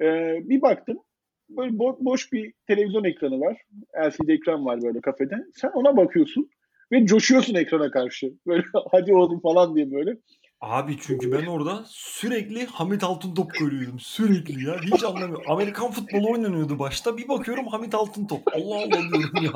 Ee, 0.02 0.36
bir 0.48 0.62
baktım. 0.62 0.98
Böyle 1.50 1.76
bo- 1.76 2.04
boş 2.04 2.32
bir 2.32 2.52
televizyon 2.66 3.04
ekranı 3.04 3.40
var. 3.40 3.62
LCD 4.06 4.28
ekran 4.28 4.64
var 4.66 4.82
böyle 4.82 5.00
kafede. 5.00 5.34
Sen 5.54 5.68
ona 5.74 5.96
bakıyorsun 5.96 6.50
ve 6.92 7.06
coşuyorsun 7.06 7.54
ekrana 7.54 7.90
karşı. 7.90 8.32
Böyle 8.46 8.62
hadi 8.92 9.14
oğlum 9.14 9.40
falan 9.40 9.74
diye 9.76 9.92
böyle. 9.92 10.16
Abi 10.60 10.96
çünkü 11.00 11.32
ben 11.32 11.46
orada 11.46 11.84
sürekli 11.88 12.66
Hamit 12.66 13.04
Altıntop 13.04 13.54
görüyordum. 13.54 14.00
Sürekli 14.00 14.66
ya. 14.66 14.76
Hiç 14.82 15.04
anlamıyorum. 15.04 15.44
Amerikan 15.48 15.90
futbolu 15.90 16.32
oynanıyordu 16.32 16.78
başta. 16.78 17.16
Bir 17.16 17.28
bakıyorum 17.28 17.66
Hamit 17.66 17.94
Altıntop. 17.94 18.40
Allah 18.52 18.76
Allah 18.76 19.00
diyorum 19.12 19.42
ya. 19.42 19.50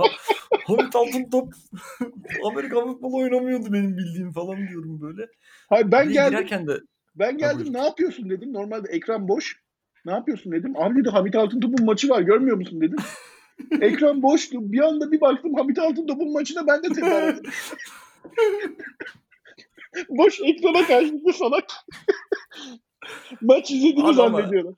Hamit 0.65 0.97
Altıntop 0.97 1.53
Amerikan 2.45 2.93
futbolu 2.93 3.17
oynamıyordu 3.17 3.73
benim 3.73 3.97
bildiğim 3.97 4.33
falan 4.33 4.69
diyorum 4.69 5.01
böyle. 5.01 5.23
Hayır, 5.69 5.93
ben 5.93 6.07
Buraya 6.07 6.13
geldim. 6.15 6.31
girerken 6.39 6.67
de 6.67 6.73
Ben 7.15 7.39
geldim 7.39 7.73
ne 7.73 7.79
yapıyorsun 7.79 8.31
dedim. 8.31 8.53
Normalde 8.53 8.89
ekran 8.91 9.29
boş. 9.29 9.61
Ne 10.09 10.15
yapıyorsun 10.15 10.53
dedim. 10.53 10.77
Abi 10.77 11.01
dedi 11.01 11.09
Hamit 11.09 11.37
Altıntop'un 11.37 11.85
maçı 11.87 12.09
var 12.09 12.23
görmüyor 12.23 12.57
musun 12.57 12.81
dedim. 12.81 12.97
ekran 13.81 14.23
boştu. 14.23 14.73
Bir 14.73 14.81
anda 14.81 15.13
bir 15.13 15.21
baktım 15.21 15.55
Hamit 15.55 15.79
Altıntop'un 15.79 16.33
maçına 16.33 16.67
ben 16.67 16.83
de 16.83 16.95
ettim. 17.29 17.53
Boş 20.09 20.41
ekrana 20.41 20.87
karşı 20.87 21.13
bir 21.13 21.33
salak. 21.33 21.65
Maç 23.41 23.71
izlediğini 23.71 24.15
zannediyorlar. 24.15 24.75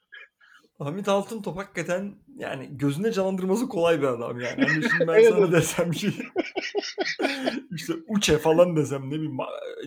Hamit 0.84 1.08
Altıntop 1.08 1.56
hakikaten 1.56 2.14
yani 2.38 2.68
gözüne 2.72 3.12
canlandırması 3.12 3.68
kolay 3.68 3.98
bir 4.02 4.06
adam 4.06 4.40
yani. 4.40 4.64
Hani 4.64 4.82
şimdi 4.90 5.06
ben 5.08 5.30
sana 5.30 5.52
desem 5.52 5.90
ki 5.90 6.08
işte 7.76 7.92
Uçe 8.08 8.38
falan 8.38 8.76
desem 8.76 9.06
ne 9.10 9.14
bileyim 9.14 9.38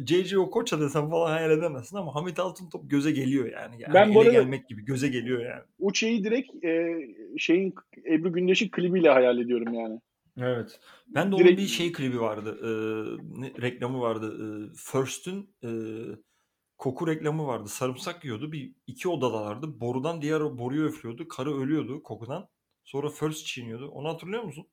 JJ 0.08 0.34
Okocha 0.34 0.80
desem 0.80 1.10
falan 1.10 1.32
hayal 1.32 1.52
edemezsin 1.52 1.98
ama 1.98 2.16
Hamit 2.16 2.40
Altıntop 2.40 2.90
göze 2.90 3.12
geliyor 3.12 3.46
yani. 3.52 3.76
yani 3.80 3.94
Ben 3.94 4.14
bu 4.16 4.22
arada- 4.22 4.32
gelmek 4.32 4.68
gibi 4.70 4.86
göze 4.86 5.08
geliyor 5.08 5.40
yani. 5.46 5.62
Uçe'yi 5.80 6.24
direkt 6.24 6.66
e, 6.66 6.98
şeyin 7.38 7.74
Ebru 8.12 8.34
Gündeş'in 8.34 8.70
klibiyle 8.70 9.10
hayal 9.10 9.38
ediyorum 9.40 9.74
yani. 9.74 10.00
Evet. 10.38 10.80
Ben 11.08 11.32
de 11.32 11.36
onun 11.36 11.44
Direkt- 11.46 11.58
bir 11.62 11.68
şey 11.68 11.92
klibi 11.92 12.22
vardı. 12.22 12.58
e, 12.64 12.70
ne, 13.42 13.52
reklamı 13.62 14.02
vardı. 14.02 14.34
E, 14.40 14.46
First'ün 14.76 15.50
e, 15.64 15.70
koku 16.84 17.08
reklamı 17.08 17.48
vardı. 17.48 17.70
Sarımsak 17.70 18.24
yiyordu. 18.25 18.52
Bir 18.52 18.72
iki 18.88 19.10
odalardı. 19.10 19.80
Borudan 19.82 20.22
diğer 20.22 20.58
boruyu 20.58 20.88
üflüyordu. 20.88 21.28
Karı 21.28 21.58
ölüyordu 21.58 22.04
kokudan. 22.04 22.48
Sonra 22.84 23.10
First 23.10 23.46
çiğniyordu. 23.46 23.88
Onu 23.88 24.10
hatırlıyor 24.10 24.44
musun? 24.44 24.68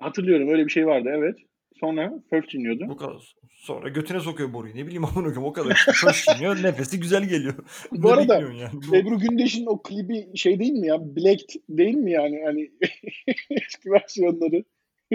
Hatırlıyorum 0.00 0.48
öyle 0.48 0.64
bir 0.64 0.70
şey 0.70 0.86
vardı 0.86 1.08
evet. 1.12 1.38
Sonra 1.80 2.12
First 2.30 2.52
dinliyordu. 2.52 2.84
Bu 2.88 2.96
kadar. 2.96 3.34
Sonra 3.50 3.88
götüne 3.88 4.20
sokuyor 4.20 4.52
boruyu. 4.52 4.76
Ne 4.76 4.86
bileyim 4.86 5.04
amına 5.04 5.14
koyayım 5.14 5.44
o 5.44 5.52
kadar. 5.52 5.70
İşte 5.74 5.92
First 5.92 6.24
çiğniyor. 6.24 6.56
Nefesi 6.62 7.00
güzel 7.00 7.24
geliyor. 7.28 7.54
Bu 7.92 8.08
ne 8.08 8.12
arada 8.12 8.34
yani? 8.34 8.68
Bu- 8.90 8.96
Ebru 8.96 9.18
Gündeş'in 9.18 9.66
o 9.66 9.82
klibi 9.82 10.36
şey 10.36 10.58
değil 10.58 10.72
mi 10.72 10.86
ya? 10.86 11.16
Blacked 11.16 11.60
değil 11.68 11.94
mi 11.94 12.12
yani? 12.12 12.42
Hani 12.44 12.70
eski 13.50 13.90
versiyonları. 13.90 14.64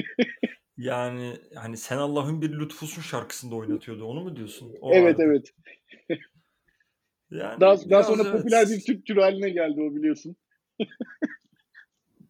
Yani 0.77 1.34
hani 1.56 1.77
sen 1.77 1.98
Allah'ın 1.98 2.41
bir 2.41 2.60
lütfusun 2.60 3.01
şarkısında 3.01 3.56
oynatıyordu. 3.56 4.06
Onu 4.06 4.22
mu 4.22 4.36
diyorsun? 4.36 4.75
O 4.82 4.94
evet 4.94 5.20
vardı. 5.20 5.24
evet. 5.25 5.53
Yani 7.31 7.62
Daha, 7.62 7.89
daha 7.89 8.03
sonra 8.03 8.21
evet. 8.21 8.31
popüler 8.31 8.69
bir 8.69 8.81
Türk 8.86 9.05
türü 9.05 9.21
haline 9.21 9.50
geldi 9.50 9.81
o 9.81 9.95
biliyorsun. 9.95 10.36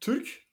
Türk? 0.01 0.48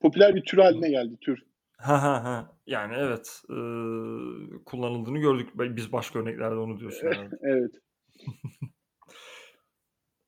Popüler 0.00 0.34
bir 0.34 0.44
tür 0.44 0.58
haline 0.58 0.90
geldi 0.90 1.16
tür. 1.20 1.42
Ha 1.78 2.02
ha 2.02 2.24
ha. 2.24 2.56
Yani 2.66 2.94
evet. 2.96 3.42
eee, 3.48 4.64
kullanıldığını 4.64 5.18
gördük. 5.18 5.48
Biz 5.54 5.92
başka 5.92 6.18
örneklerde 6.18 6.54
onu 6.54 6.80
diyorsun 6.80 7.06
herhalde. 7.06 7.36
Evet. 7.42 7.72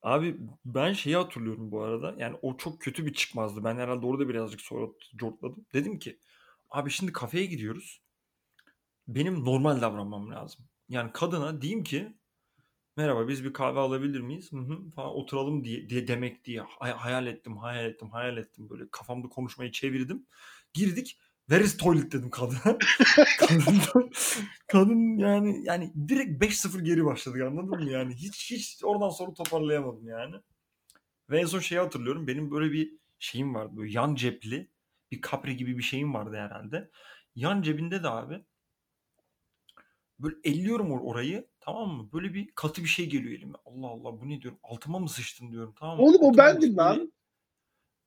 Abi 0.03 0.37
ben 0.65 0.93
şeyi 0.93 1.17
hatırlıyorum 1.17 1.71
bu 1.71 1.83
arada. 1.83 2.15
Yani 2.19 2.37
o 2.43 2.57
çok 2.57 2.81
kötü 2.81 3.07
bir 3.07 3.13
çıkmazdı. 3.13 3.65
Ben 3.65 3.77
herhalde 3.77 4.07
orada 4.07 4.29
birazcık 4.29 4.61
sonra 4.61 4.87
cortladım. 5.17 5.67
Dedim 5.75 5.99
ki 5.99 6.19
abi 6.71 6.91
şimdi 6.91 7.13
kafeye 7.13 7.47
gidiyoruz. 7.47 8.03
Benim 9.09 9.45
normal 9.45 9.81
davranmam 9.81 10.31
lazım. 10.31 10.65
Yani 10.89 11.13
kadına 11.13 11.63
diyeyim 11.63 11.85
ki 11.85 12.18
merhaba 12.99 13.29
biz 13.29 13.45
bir 13.45 13.53
kahve 13.53 13.79
alabilir 13.81 14.21
miyiz? 14.21 14.53
Hı 14.53 14.57
hı 14.57 14.91
falan 14.97 15.11
oturalım 15.11 15.65
diye, 15.65 15.89
diye 15.91 16.09
demek 16.09 16.45
diye 16.45 16.61
hay- 16.61 16.93
hayal 16.93 17.27
ettim, 17.27 17.57
hayal 17.57 17.85
ettim, 17.85 18.11
hayal 18.11 18.37
ettim. 18.37 18.71
Böyle 18.71 18.85
kafamda 18.91 19.29
konuşmayı 19.29 19.73
çevirdim. 19.73 20.27
Girdik. 20.75 21.19
Where 21.49 21.65
is 21.65 21.77
toilet 21.77 22.13
dedim 22.13 22.31
kadına. 22.31 22.59
kadın, 23.39 24.11
kadın 24.67 25.19
yani 25.19 25.65
yani 25.65 25.93
direkt 26.09 26.45
5-0 26.45 26.81
geri 26.81 27.05
başladık 27.05 27.43
anladın 27.43 27.85
mı 27.85 27.91
yani? 27.91 28.15
Hiç 28.15 28.51
hiç 28.51 28.85
oradan 28.85 29.09
sonra 29.09 29.35
toparlayamadım 29.35 30.09
yani. 30.09 30.37
Ve 31.31 31.41
en 31.41 31.47
son 31.47 31.61
şeyi 31.61 31.81
hatırlıyorum. 31.81 32.27
Benim 32.27 32.51
böyle 32.51 32.73
bir 32.73 32.93
şeyim 33.19 33.55
vardı. 33.55 33.73
Böyle 33.77 33.93
yan 33.93 34.15
cepli 34.15 34.69
bir 35.13 35.21
kapri 35.21 35.57
gibi 35.57 35.79
bir 35.79 35.83
şeyim 35.83 36.15
vardı 36.15 36.37
herhalde. 36.37 36.91
Yan 37.35 37.63
cebinde 37.63 38.03
de 38.03 38.09
abi 38.09 38.45
böyle 40.19 40.37
elliyorum 40.45 40.87
or- 40.91 41.03
orayı 41.03 41.47
tamam 41.61 41.89
mı? 41.91 42.09
Böyle 42.13 42.35
bir 42.35 42.49
katı 42.55 42.83
bir 42.83 42.89
şey 42.89 43.07
geliyor 43.09 43.33
elime. 43.39 43.55
Allah 43.67 43.87
Allah 43.87 44.21
bu 44.21 44.29
ne 44.29 44.43
diyorum? 44.43 44.59
Altıma 44.63 44.99
mı 44.99 45.09
sıçtın 45.09 45.51
diyorum 45.53 45.75
tamam 45.79 45.97
mı? 45.97 46.03
Oğlum 46.03 46.21
o 46.21 46.29
Altıma 46.29 46.45
bendim 46.45 46.61
sıçtın? 46.63 46.77
lan. 46.77 47.13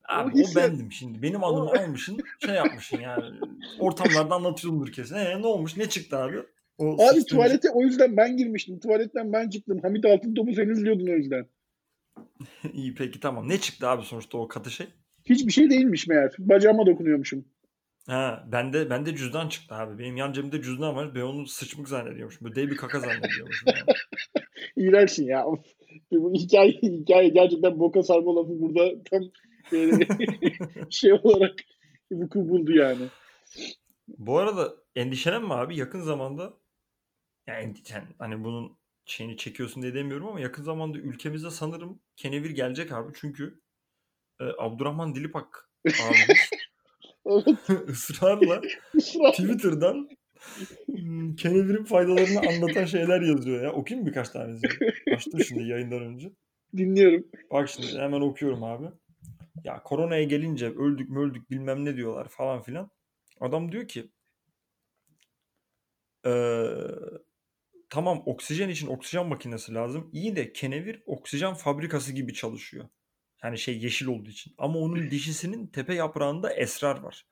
Abi 0.10 0.44
O 0.44 0.51
o, 0.51 0.56
bendim 0.56 0.91
şimdi. 0.91 1.22
Benim 1.22 1.44
adımı 1.44 1.70
almışsın 1.70 2.18
şey 2.46 2.56
yapmışsın 2.56 3.00
yani. 3.00 3.39
Ortamlarda 3.80 4.36
anlatıyorumdur 4.36 4.91
kesin. 4.91 5.15
Ee, 5.15 5.41
ne 5.41 5.48
olmuş? 5.48 5.77
Ne 5.77 5.89
çıktı 5.89 6.18
abi? 6.18 6.38
O 6.77 6.94
Abi 6.94 7.01
sıçtığın 7.15 7.24
tuvalete 7.38 7.70
o 7.70 7.82
yüzden 7.82 8.18
ben 8.18 8.38
girmiştim. 8.38 8.80
Tuvaletten 8.80 9.34
ben 9.34 9.50
çıktım. 9.50 9.80
Hamit 9.82 10.06
Altıntop'u 10.06 10.53
sen 10.53 10.70
izliyordun 10.70 11.08
o 11.08 11.12
yüzden. 11.15 11.46
şey. 12.62 12.72
İyi 12.74 12.96
peki 12.96 13.20
tamam. 13.20 13.50
Ne 13.50 13.58
çıktı 13.60 13.88
abi 13.88 14.06
sonuçta 14.06 14.38
o 14.38 14.48
katı 14.48 14.72
şey? 14.72 14.88
Hiçbir 15.25 15.51
şey 15.51 15.70
değilmiş 15.70 16.08
meğer. 16.08 16.36
Bacağıma 16.39 16.86
dokunuyormuşum. 16.86 17.46
Ha, 18.12 18.44
bende 18.51 18.89
bende 18.89 19.15
cüzdan 19.15 19.50
çıktı 19.50 19.75
abi. 19.75 20.00
Benim 20.00 20.18
yan 20.18 20.34
cebimde 20.34 20.62
cüzdan 20.62 20.96
var. 20.96 21.15
Ben 21.15 21.22
onu 21.22 21.48
sıçmık 21.48 21.89
zannediyormuşum. 21.89 22.48
Böyle 22.48 22.56
dev 22.56 22.72
bir 22.72 22.77
kaka 22.77 23.00
zannediyormuşum. 23.00 23.68
Yani. 23.75 23.86
İğrençsin 24.75 25.25
ya. 25.25 25.46
Bu 26.12 26.34
hikaye, 26.34 26.72
hikaye 26.72 27.30
gerçekten 27.30 27.80
boka 27.80 28.03
sarma 28.03 28.36
lafı 28.36 28.62
burada 28.62 29.03
tam 29.03 29.22
e, 29.74 29.89
şey 30.89 31.13
olarak 31.13 31.56
vuku 32.12 32.50
buldu 32.50 32.72
yani. 32.72 33.08
Bu 34.08 34.38
arada 34.38 34.75
endişelenme 34.96 35.53
abi. 35.53 35.77
Yakın 35.77 36.01
zamanda 36.01 36.53
yani 37.48 37.74
hani 38.20 38.44
bunun 38.44 38.77
şeyini 39.06 39.38
çekiyorsun 39.38 39.82
diye 39.84 39.94
demiyorum 39.94 40.27
ama 40.27 40.39
yakın 40.39 40.63
zamanda 40.63 40.98
ülkemizde 40.98 41.50
sanırım 41.50 42.00
kenevir 42.15 42.50
gelecek 42.50 42.91
abi. 42.91 43.12
Çünkü 43.15 43.62
e, 44.39 44.44
Abdurrahman 44.44 45.15
Dilipak 45.15 45.70
abimiz 45.88 46.50
Evet. 47.25 47.47
ısrarla 47.89 48.61
ısrar. 48.95 49.31
Twitter'dan 49.31 50.09
hmm, 50.85 51.35
kenevirin 51.35 51.83
faydalarını 51.83 52.39
anlatan 52.39 52.85
şeyler 52.85 53.21
yazıyor 53.21 53.63
ya. 53.63 53.71
Okuyayım 53.71 54.07
birkaç 54.07 54.29
tanesi? 54.29 54.67
Açtım 55.15 55.39
şimdi 55.39 55.63
yayından 55.63 56.01
önce. 56.01 56.31
Dinliyorum. 56.77 57.27
Bak 57.51 57.69
şimdi 57.69 57.99
hemen 57.99 58.21
okuyorum 58.21 58.63
abi. 58.63 58.85
Ya 59.63 59.83
koronaya 59.83 60.23
gelince 60.23 60.69
öldük 60.69 61.09
mü 61.09 61.19
öldük 61.19 61.51
bilmem 61.51 61.85
ne 61.85 61.95
diyorlar 61.95 62.27
falan 62.29 62.61
filan. 62.61 62.89
Adam 63.39 63.71
diyor 63.71 63.87
ki 63.87 64.11
eee, 66.25 66.77
tamam 67.89 68.23
oksijen 68.25 68.69
için 68.69 68.87
oksijen 68.87 69.27
makinesi 69.27 69.73
lazım. 69.73 70.09
İyi 70.13 70.35
de 70.35 70.53
kenevir 70.53 71.03
oksijen 71.05 71.53
fabrikası 71.53 72.13
gibi 72.13 72.33
çalışıyor. 72.33 72.89
Yani 73.43 73.57
şey 73.57 73.79
yeşil 73.79 74.07
olduğu 74.07 74.29
için. 74.29 74.53
Ama 74.57 74.79
onun 74.79 75.12
dişisinin 75.12 75.67
tepe 75.67 75.93
yaprağında 75.93 76.53
esrar 76.53 77.00
var. 77.00 77.25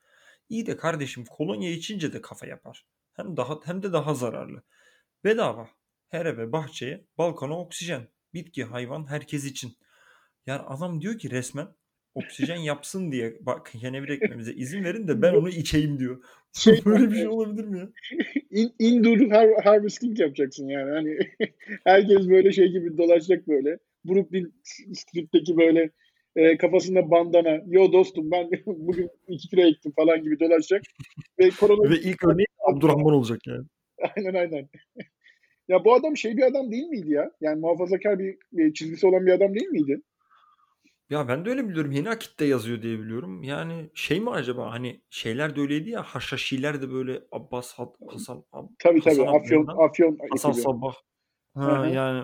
İyi 0.50 0.66
de 0.66 0.78
kardeşim 0.78 1.26
kolonya 1.26 1.72
içince 1.72 2.14
de 2.14 2.22
kafa 2.22 2.48
yapar. 2.48 2.86
Hem 3.14 3.38
daha 3.38 3.60
hem 3.66 3.84
de 3.84 3.94
daha 3.94 4.14
zararlı. 4.14 4.64
Bedava. 5.24 5.70
Her 6.10 6.26
eve, 6.26 6.52
bahçeye, 6.52 7.06
balkona 7.18 7.60
oksijen. 7.60 8.08
Bitki, 8.34 8.64
hayvan, 8.64 9.10
herkes 9.10 9.46
için. 9.46 9.78
Yani 10.46 10.62
adam 10.62 11.02
diyor 11.02 11.18
ki 11.20 11.32
resmen 11.32 11.68
oksijen 12.16 12.56
yapsın 12.56 13.12
diye 13.12 13.38
bak 13.42 13.72
kenevir 13.82 14.10
ekmemize 14.10 14.54
izin 14.54 14.84
verin 14.84 15.08
de 15.08 15.22
ben 15.22 15.34
onu 15.34 15.50
içeyim 15.50 16.00
diyor. 16.00 16.24
Şey, 16.54 16.86
Böyle 16.86 17.12
bir 17.12 17.16
şey 17.16 17.28
olabilir 17.28 17.64
mi 17.66 17.80
ya? 17.80 17.90
In, 18.52 18.74
indoor 18.80 19.30
har 19.32 19.64
harvesting 19.64 20.20
yapacaksın 20.20 20.68
yani. 20.68 20.92
Hani 20.92 21.18
herkes 21.84 22.30
böyle 22.30 22.52
şey 22.52 22.68
gibi 22.72 22.98
dolaşacak 22.98 23.48
böyle. 23.48 23.80
Brooklyn 24.10 24.54
Street'teki 24.94 25.58
böyle 25.58 25.90
e, 26.36 26.58
kafasında 26.58 27.12
bandana. 27.12 27.62
Yo 27.68 27.92
dostum 27.92 28.32
ben 28.32 28.50
bugün 28.66 29.10
2 29.28 29.50
kilo 29.50 29.62
ektim 29.62 29.92
falan 29.96 30.24
gibi 30.24 30.40
dolaşacak. 30.40 30.82
Ve, 31.40 31.50
korona... 31.50 31.90
Ve 31.90 31.96
ilk 31.96 32.24
örneği 32.24 32.48
Abdurrahman 32.68 33.14
olacak 33.14 33.40
yani. 33.48 33.66
Aynen 34.16 34.34
aynen. 34.34 34.70
ya 35.68 35.86
bu 35.86 35.94
adam 35.94 36.18
şey 36.18 36.38
bir 36.38 36.44
adam 36.44 36.72
değil 36.72 36.88
miydi 36.88 37.12
ya? 37.12 37.32
Yani 37.42 37.60
muhafazakar 37.60 38.20
bir, 38.20 38.38
bir 38.52 38.74
çizgisi 38.74 39.08
olan 39.08 39.26
bir 39.26 39.32
adam 39.32 39.56
değil 39.56 39.68
miydi? 39.68 40.02
Ya 41.10 41.28
ben 41.28 41.46
de 41.46 41.50
öyle 41.50 41.68
biliyorum. 41.68 41.92
Yeni 41.92 42.10
Akit'te 42.10 42.46
yazıyor 42.46 42.82
diye 42.82 43.00
biliyorum. 43.00 43.44
Yani 43.44 43.90
şey 43.94 44.20
mi 44.20 44.30
acaba 44.30 44.72
hani 44.72 45.02
şeyler 45.10 45.56
de 45.56 45.62
öyleydi 45.62 45.90
ya 45.90 46.04
Haşhaşiler 46.04 46.82
de 46.82 46.92
böyle 46.92 47.22
Abbas 47.32 47.74
Hasan 48.08 48.44
Tabii 48.80 49.02
tabii 49.02 49.26
Hasan 49.26 49.28
Afyon 49.28 49.68
Afyon 49.68 50.18
Hasan. 50.32 50.52
Sabah. 50.52 50.94
Ha, 51.56 51.88
yani 51.88 52.24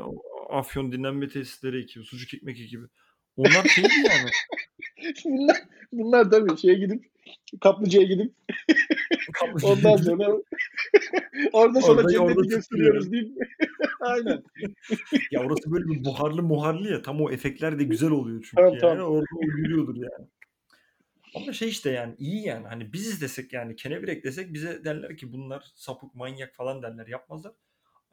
Afyon 0.50 0.92
dinlenme 0.92 1.28
tesisleri 1.28 1.82
ekibi, 1.82 2.04
sucuk 2.04 2.34
ekmek 2.34 2.60
ekibi. 2.60 2.86
Onlar 3.38 3.64
şeydi 3.64 3.94
yani. 4.10 4.30
bunlar, 5.25 5.58
bunlar 5.92 6.32
tabii 6.32 6.58
şeye 6.58 6.74
gidip 6.74 7.06
kaplıcaya 7.62 8.06
gidip 8.06 8.34
ondan 9.64 9.98
sonra 9.98 10.28
orada 11.54 11.82
sonra 11.82 12.02
orada, 12.02 12.12
cenneti 12.12 12.48
gösteriyoruz 12.48 13.12
değil 13.12 13.30
mi? 13.36 13.48
Aynen. 14.02 14.44
ya 15.32 15.44
orası 15.44 15.72
böyle 15.72 15.86
bir 15.86 16.06
buharlı 16.06 16.44
muharlı 16.44 16.92
ya. 16.92 17.02
Tam 17.02 17.22
o 17.22 17.32
efektler 17.32 17.80
de 17.80 17.84
güzel 17.84 18.12
oluyor 18.12 18.42
çünkü 18.42 18.56
tamam, 18.56 18.72
yani. 18.72 18.82
Tamam. 18.82 19.12
Orada 19.12 19.25
o 19.36 19.44
yürüyordur 19.44 19.96
yani. 19.96 20.28
Ama 21.36 21.54
şey 21.54 21.70
işte 21.70 21.90
yani 21.90 22.16
iyi 22.18 22.46
yani. 22.46 22.68
Hani 22.68 22.94
biziz 22.94 23.22
desek 23.22 23.54
yani 23.54 23.75
kenevirek 23.75 24.24
desek 24.24 24.54
bize 24.54 24.84
derler 24.86 25.18
ki 25.18 25.34
bunlar 25.34 25.72
sapık 25.75 26.16
manyak 26.16 26.56
falan 26.56 26.84
derler. 26.84 27.08
Yapmazlar. 27.08 27.54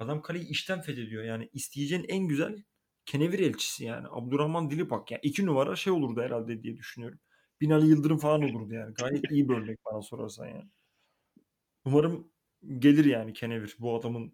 Adam 0.02 0.23
kaleyi 0.23 0.49
işten 0.49 0.80
fethediyor. 0.80 1.25
Yani 1.25 1.49
isteyeceğin 1.52 2.04
en 2.09 2.28
güzel 2.28 2.62
kenevir 3.06 3.38
elçisi 3.38 3.85
yani. 3.85 4.06
Abdurrahman 4.11 4.71
Dilipak 4.71 5.11
yani. 5.11 5.21
iki 5.23 5.47
numara 5.47 5.76
şey 5.76 5.92
olurdu 5.92 6.21
herhalde 6.21 6.62
diye 6.62 6.76
düşünüyorum. 6.76 7.18
Binali 7.61 7.87
Yıldırım 7.87 8.18
falan 8.18 8.42
olurdu 8.42 8.75
yani. 8.75 8.94
Gayet 8.94 9.30
iyi 9.30 9.49
bir 9.49 9.54
örnek 9.54 9.78
bana 9.85 10.02
sorarsan 10.02 10.47
yani. 10.47 10.68
Umarım 11.85 12.28
gelir 12.78 13.04
yani 13.04 13.32
kenevir 13.32 13.76
bu 13.78 13.97
adamın 13.97 14.32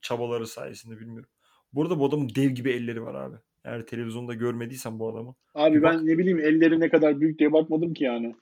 çabaları 0.00 0.46
sayesinde 0.46 1.00
bilmiyorum. 1.00 1.30
Bu 1.72 1.82
arada 1.82 1.98
bu 1.98 2.06
adamın 2.06 2.28
dev 2.34 2.50
gibi 2.50 2.70
elleri 2.70 3.02
var 3.02 3.14
abi. 3.14 3.36
Eğer 3.64 3.86
televizyonda 3.86 4.34
görmediysen 4.34 4.98
bu 4.98 5.08
adamı. 5.08 5.34
Abi 5.54 5.82
ben 5.82 5.94
bak, 5.94 6.02
ne 6.02 6.18
bileyim 6.18 6.38
elleri 6.38 6.80
ne 6.80 6.90
kadar 6.90 7.20
büyük 7.20 7.38
diye 7.38 7.52
bakmadım 7.52 7.94
ki 7.94 8.04
yani. 8.04 8.36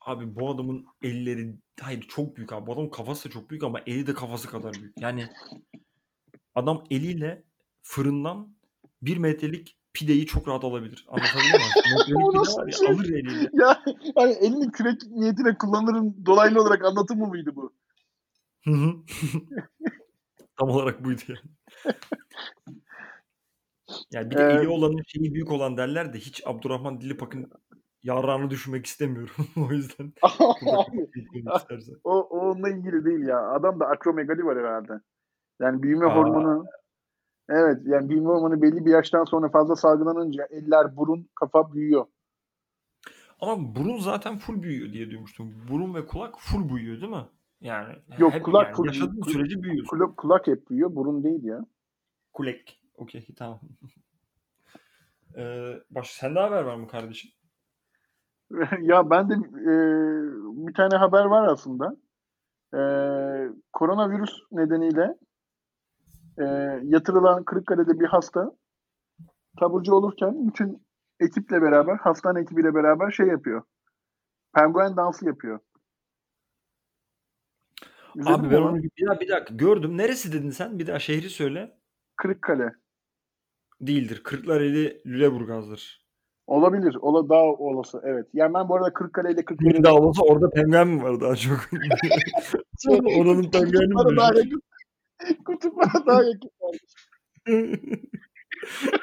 Abi 0.00 0.36
bu 0.36 0.50
adamın 0.50 0.86
elleri 1.02 1.54
hayır 1.80 2.02
çok 2.02 2.36
büyük 2.36 2.52
abi. 2.52 2.66
Bu 2.66 2.72
adamın 2.72 2.90
kafası 2.90 3.28
da 3.28 3.32
çok 3.32 3.50
büyük 3.50 3.64
ama 3.64 3.80
eli 3.86 4.06
de 4.06 4.14
kafası 4.14 4.48
kadar 4.48 4.74
büyük. 4.74 5.00
Yani 5.00 5.28
adam 6.56 6.84
eliyle 6.90 7.44
fırından 7.82 8.56
bir 9.02 9.16
metrelik 9.16 9.76
pideyi 9.92 10.26
çok 10.26 10.48
rahat 10.48 10.64
alabilir. 10.64 11.06
Anlatabiliyor 11.08 11.58
muyum? 11.58 11.72
Metrelik 12.36 12.66
pide 12.66 12.72
şey? 12.72 12.88
alır 12.88 13.04
eliyle. 13.04 13.50
Ya 13.62 13.82
hani 14.14 14.32
elini 14.32 14.70
kürek 14.72 15.02
niyetine 15.10 15.58
kullanırım 15.58 16.26
dolaylı 16.26 16.60
olarak 16.62 16.84
anlatımı 16.84 17.26
mıydı 17.26 17.56
bu? 17.56 17.72
Hı 18.64 18.70
hı. 18.70 18.94
Tam 20.58 20.68
olarak 20.68 21.04
buydu 21.04 21.22
yani. 21.28 21.38
Yani 24.12 24.30
bir 24.30 24.36
de 24.36 24.42
eli 24.42 24.68
olanın 24.68 25.02
şeyi 25.06 25.34
büyük 25.34 25.50
olan 25.50 25.76
derler 25.76 26.12
de 26.12 26.18
hiç 26.18 26.42
Abdurrahman 26.46 27.00
Dilipak'ın 27.00 27.50
yarrağını 28.02 28.50
düşünmek 28.50 28.86
istemiyorum. 28.86 29.46
o 29.56 29.72
yüzden. 29.72 30.12
o, 32.04 32.20
o 32.20 32.38
onunla 32.38 32.70
ilgili 32.70 33.04
değil 33.04 33.26
ya. 33.26 33.50
Adam 33.50 33.80
da 33.80 33.86
akromegali 33.86 34.44
var 34.44 34.58
herhalde. 34.58 35.00
Yani 35.60 35.82
büyüme 35.82 36.06
Aa. 36.06 36.16
hormonu 36.16 36.66
Evet 37.48 37.82
yani 37.84 38.08
büyüme 38.08 38.28
hormonu 38.28 38.62
belli 38.62 38.86
bir 38.86 38.90
yaştan 38.90 39.24
sonra 39.24 39.48
fazla 39.48 39.76
salgılanınca 39.76 40.46
eller, 40.50 40.96
burun, 40.96 41.28
kafa 41.34 41.72
büyüyor. 41.72 42.06
Ama 43.40 43.76
burun 43.76 43.98
zaten 43.98 44.38
full 44.38 44.62
büyüyor 44.62 44.92
diye 44.92 45.10
duymuştum. 45.10 45.54
Burun 45.70 45.94
ve 45.94 46.06
kulak 46.06 46.34
full 46.38 46.68
büyüyor 46.74 47.00
değil 47.00 47.12
mi? 47.12 47.26
Yani 47.60 47.94
Yok 48.18 48.32
hep, 48.32 48.44
kulak 48.44 48.66
yani 48.66 48.76
full 48.76 48.86
yaşadığın 48.86 49.22
sürece 49.22 49.62
büyüyor. 49.62 49.86
Kulak, 49.86 50.16
kulak 50.16 50.46
hep 50.46 50.70
büyüyor, 50.70 50.94
burun 50.94 51.24
değil 51.24 51.44
ya. 51.44 51.66
Kulek. 52.32 52.82
Okey 52.94 53.26
tamam. 53.36 53.60
ee, 55.36 55.72
baş, 55.90 56.10
sende 56.10 56.40
haber 56.40 56.62
var 56.62 56.76
mı 56.76 56.88
kardeşim? 56.88 57.30
ya 58.80 59.10
ben 59.10 59.30
de 59.30 59.34
e, 59.34 59.74
bir 60.66 60.74
tane 60.74 60.96
haber 60.96 61.24
var 61.24 61.48
aslında. 61.48 61.96
E, 62.74 62.80
koronavirüs 63.72 64.32
nedeniyle 64.52 65.16
e, 66.38 66.44
yatırılan 66.82 67.44
Kırıkkale'de 67.44 68.00
bir 68.00 68.06
hasta 68.06 68.52
taburcu 69.58 69.94
olurken 69.94 70.48
bütün 70.48 70.86
ekiple 71.20 71.62
beraber, 71.62 71.96
hastane 71.96 72.40
ekibiyle 72.40 72.74
beraber 72.74 73.10
şey 73.10 73.26
yapıyor. 73.26 73.62
Penguen 74.54 74.96
dansı 74.96 75.26
yapıyor. 75.26 75.60
İzledin 78.16 78.34
Abi 78.34 78.50
ben 78.50 78.62
onu 78.62 78.82
bir, 78.82 79.06
daha, 79.06 79.20
bir 79.20 79.28
dakika 79.28 79.54
gördüm. 79.54 79.98
Neresi 79.98 80.32
dedin 80.32 80.50
sen? 80.50 80.78
Bir 80.78 80.86
daha 80.86 80.98
şehri 80.98 81.30
söyle. 81.30 81.78
Kırıkkale. 82.16 82.72
Değildir. 83.80 84.22
Kırklareli 84.24 85.02
Lüleburgaz'dır. 85.06 86.06
Olabilir. 86.46 86.94
Ola 87.00 87.28
daha 87.28 87.44
olası. 87.44 88.00
Evet. 88.04 88.26
Yani 88.32 88.54
ben 88.54 88.68
bu 88.68 88.74
arada 88.74 88.92
Kırıkkale 88.92 89.32
ile 89.32 89.44
Kırıkkale... 89.44 89.84
Daha 89.84 89.94
olsa 89.94 90.22
orada 90.22 90.50
penguen 90.50 90.88
mi 90.88 91.02
var 91.02 91.20
daha 91.20 91.36
çok? 91.36 91.58
Oranın 93.18 93.50
pengueni 93.50 93.86
mi? 93.86 94.58
Kutuplara 95.44 96.06
daha 96.06 96.22
yakın. 96.22 96.50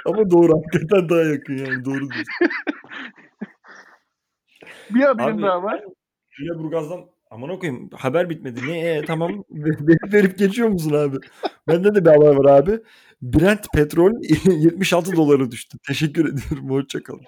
Ama 0.06 0.32
doğru. 0.32 0.54
Hakikaten 0.58 1.10
daha 1.10 1.23
yakın 1.23 1.58
yani. 1.58 1.86
Doğru 1.86 2.10
diyorsun. 2.10 2.26
bir 4.89 5.02
haberim 5.02 5.41
daha 5.41 5.63
var. 5.63 5.84
Lüleburgaz'dan 6.39 7.13
Aman 7.34 7.49
okuyayım 7.49 7.89
haber 7.89 8.30
bitmedi. 8.30 8.60
Ne 8.67 8.80
e, 8.80 9.06
tamam 9.06 9.32
verip, 9.52 10.13
verip 10.13 10.38
geçiyor 10.38 10.69
musun 10.69 10.93
abi? 10.93 11.17
Bende 11.67 11.95
de 11.95 12.06
bir 12.06 12.10
haber 12.10 12.36
var 12.36 12.58
abi. 12.60 12.80
Brent 13.21 13.65
petrol 13.73 14.12
76 14.45 15.15
dolara 15.15 15.52
düştü. 15.52 15.78
Teşekkür 15.88 16.26
ediyorum. 16.26 16.69
Hoşçakalın. 16.69 17.21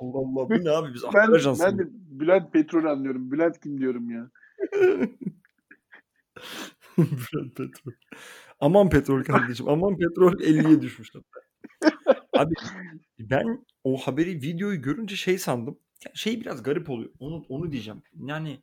Allah 0.00 0.18
Allah 0.18 0.50
bu 0.50 0.64
ne 0.64 0.70
abi 0.70 0.94
biz 0.94 1.02
ben, 1.14 1.32
ben 1.60 1.78
de 1.78 1.82
Bülent 1.92 2.52
Petrol 2.52 2.84
anlıyorum. 2.84 3.30
Bülent 3.32 3.60
kim 3.60 3.80
diyorum 3.80 4.10
ya. 4.10 4.30
Bülent 7.32 7.56
Petrol. 7.56 7.92
Aman 8.60 8.90
petrol 8.90 9.24
kardeşim. 9.24 9.68
Aman 9.68 9.98
petrol 9.98 10.32
50'ye 10.32 10.82
düşmüş. 10.82 11.12
Abi 12.36 12.54
ben 13.18 13.66
o 13.84 13.96
haberi 13.96 14.34
videoyu 14.42 14.82
görünce 14.82 15.16
şey 15.16 15.38
sandım. 15.38 15.78
şey 16.14 16.40
biraz 16.40 16.62
garip 16.62 16.90
oluyor. 16.90 17.10
Onu 17.18 17.44
onu 17.48 17.72
diyeceğim. 17.72 18.02
Yani 18.26 18.58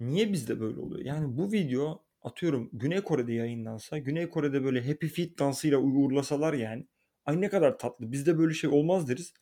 niye 0.00 0.32
bizde 0.32 0.60
böyle 0.60 0.80
oluyor? 0.80 1.04
Yani 1.04 1.36
bu 1.36 1.52
video 1.52 2.04
atıyorum 2.22 2.70
Güney 2.72 3.00
Kore'de 3.00 3.32
yayınlansa, 3.32 3.98
Güney 3.98 4.28
Kore'de 4.28 4.64
böyle 4.64 4.86
Happy 4.88 5.06
Feet 5.06 5.38
dansıyla 5.38 5.78
uğurlasalar 5.78 6.54
yani. 6.54 6.86
Ay 7.24 7.40
ne 7.40 7.48
kadar 7.48 7.78
tatlı. 7.78 8.12
Bizde 8.12 8.38
böyle 8.38 8.54
şey 8.54 8.70
olmaz 8.70 9.08
deriz. 9.08 9.32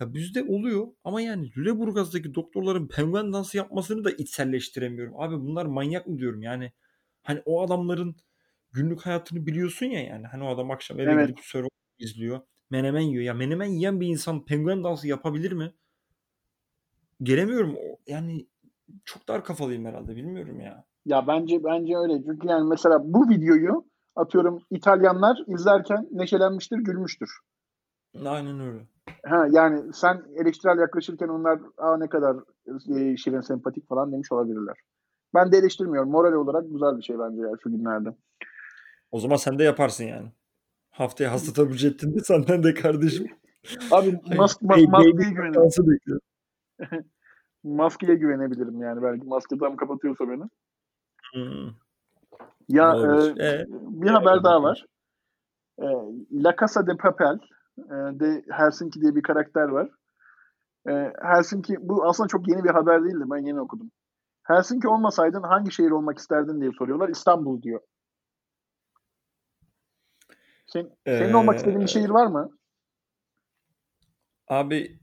Ya 0.00 0.14
bizde 0.14 0.42
oluyor 0.42 0.86
ama 1.04 1.20
yani 1.20 1.52
Lüleburgaz'daki 1.56 2.34
doktorların 2.34 2.88
penguen 2.88 3.32
dansı 3.32 3.56
yapmasını 3.56 4.04
da 4.04 4.10
içselleştiremiyorum. 4.10 5.20
Abi 5.20 5.34
bunlar 5.40 5.66
manyak 5.66 6.06
mı 6.06 6.18
diyorum 6.18 6.42
yani. 6.42 6.72
Hani 7.22 7.42
o 7.44 7.62
adamların 7.62 8.16
günlük 8.72 9.06
hayatını 9.06 9.46
biliyorsun 9.46 9.86
ya 9.86 10.02
yani. 10.04 10.26
Hani 10.26 10.44
o 10.44 10.48
adam 10.48 10.70
akşam 10.70 11.00
eve 11.00 11.12
evet. 11.12 11.28
gidip 11.28 11.44
Survivor 11.44 11.68
izliyor. 11.98 12.40
Menemen 12.70 13.00
yiyor. 13.00 13.24
Ya 13.24 13.34
menemen 13.34 13.66
yiyen 13.66 14.00
bir 14.00 14.06
insan 14.06 14.44
penguen 14.44 14.84
dansı 14.84 15.08
yapabilir 15.08 15.52
mi? 15.52 15.72
Gelemiyorum. 17.22 17.76
Yani 18.06 18.46
çok 19.04 19.28
dar 19.28 19.44
kafalıyım 19.44 19.84
herhalde 19.84 20.16
bilmiyorum 20.16 20.60
ya. 20.60 20.84
Ya 21.06 21.26
bence 21.26 21.64
bence 21.64 21.96
öyle. 21.96 22.22
Çünkü 22.26 22.48
yani 22.48 22.68
mesela 22.68 23.00
bu 23.04 23.28
videoyu 23.28 23.84
atıyorum 24.16 24.62
İtalyanlar 24.70 25.38
izlerken 25.46 26.08
neşelenmiştir, 26.10 26.78
gülmüştür. 26.78 27.30
Aynen 28.26 28.60
öyle. 28.60 28.86
Ha 29.26 29.46
yani 29.50 29.92
sen 29.92 30.22
eleştirel 30.36 30.78
yaklaşırken 30.78 31.28
onlar 31.28 31.60
aa 31.78 31.96
ne 31.96 32.08
kadar 32.08 32.36
e, 32.96 33.16
şirin 33.16 33.40
sempatik 33.40 33.88
falan 33.88 34.12
demiş 34.12 34.32
olabilirler. 34.32 34.76
Ben 35.34 35.52
de 35.52 35.56
eleştirmiyorum. 35.56 36.10
Moral 36.10 36.32
olarak 36.32 36.70
güzel 36.70 36.96
bir 36.98 37.02
şey 37.02 37.18
bence 37.18 37.40
ya 37.42 37.48
şu 37.62 37.70
günlerde. 37.70 38.08
O 39.10 39.20
zaman 39.20 39.36
sen 39.36 39.58
de 39.58 39.64
yaparsın 39.64 40.04
yani. 40.04 40.32
Haftaya 40.90 41.32
hasta 41.32 41.62
ettin 41.62 42.14
de 42.14 42.20
senden 42.20 42.62
de 42.62 42.74
kardeşim. 42.74 43.26
Abi 43.90 44.20
mask, 44.36 44.62
ma- 44.62 44.90
maskeye 44.90 45.30
güvenebilirim. 45.30 46.20
maskeye 47.64 48.14
güvenebilirim 48.14 48.82
yani. 48.82 49.02
Belki 49.02 49.26
maske 49.26 49.58
tam 49.58 49.76
kapatıyorsa 49.76 50.28
beni. 50.28 50.44
Hmm. 51.34 51.70
Ya 52.68 52.94
e, 52.96 53.44
e, 53.44 53.66
bir 53.70 54.10
haber 54.10 54.44
daha 54.44 54.62
var. 54.62 54.86
E, 55.78 55.86
La 56.32 56.56
Casa 56.60 56.86
de 56.86 56.96
Papel 56.96 57.38
e, 57.78 58.20
de 58.20 58.44
Helsinki 58.50 59.00
diye 59.00 59.14
bir 59.14 59.22
karakter 59.22 59.68
var. 59.68 59.88
E, 60.88 61.12
Helsinki 61.22 61.76
bu 61.80 62.04
aslında 62.04 62.28
çok 62.28 62.48
yeni 62.48 62.64
bir 62.64 62.70
haber 62.70 63.04
değildi. 63.04 63.24
Ben 63.30 63.46
yeni 63.46 63.60
okudum. 63.60 63.90
Helsinki 64.56 64.88
olmasaydın 64.88 65.42
hangi 65.42 65.72
şehir 65.72 65.90
olmak 65.90 66.18
isterdin 66.18 66.60
diye 66.60 66.70
soruyorlar. 66.78 67.08
İstanbul 67.08 67.62
diyor. 67.62 67.80
Sen, 70.66 70.90
senin 71.06 71.32
ee, 71.32 71.36
olmak 71.36 71.56
istediğin 71.56 71.80
bir 71.80 71.86
şehir 71.86 72.10
var 72.10 72.26
mı? 72.26 72.50
Abi 74.48 74.98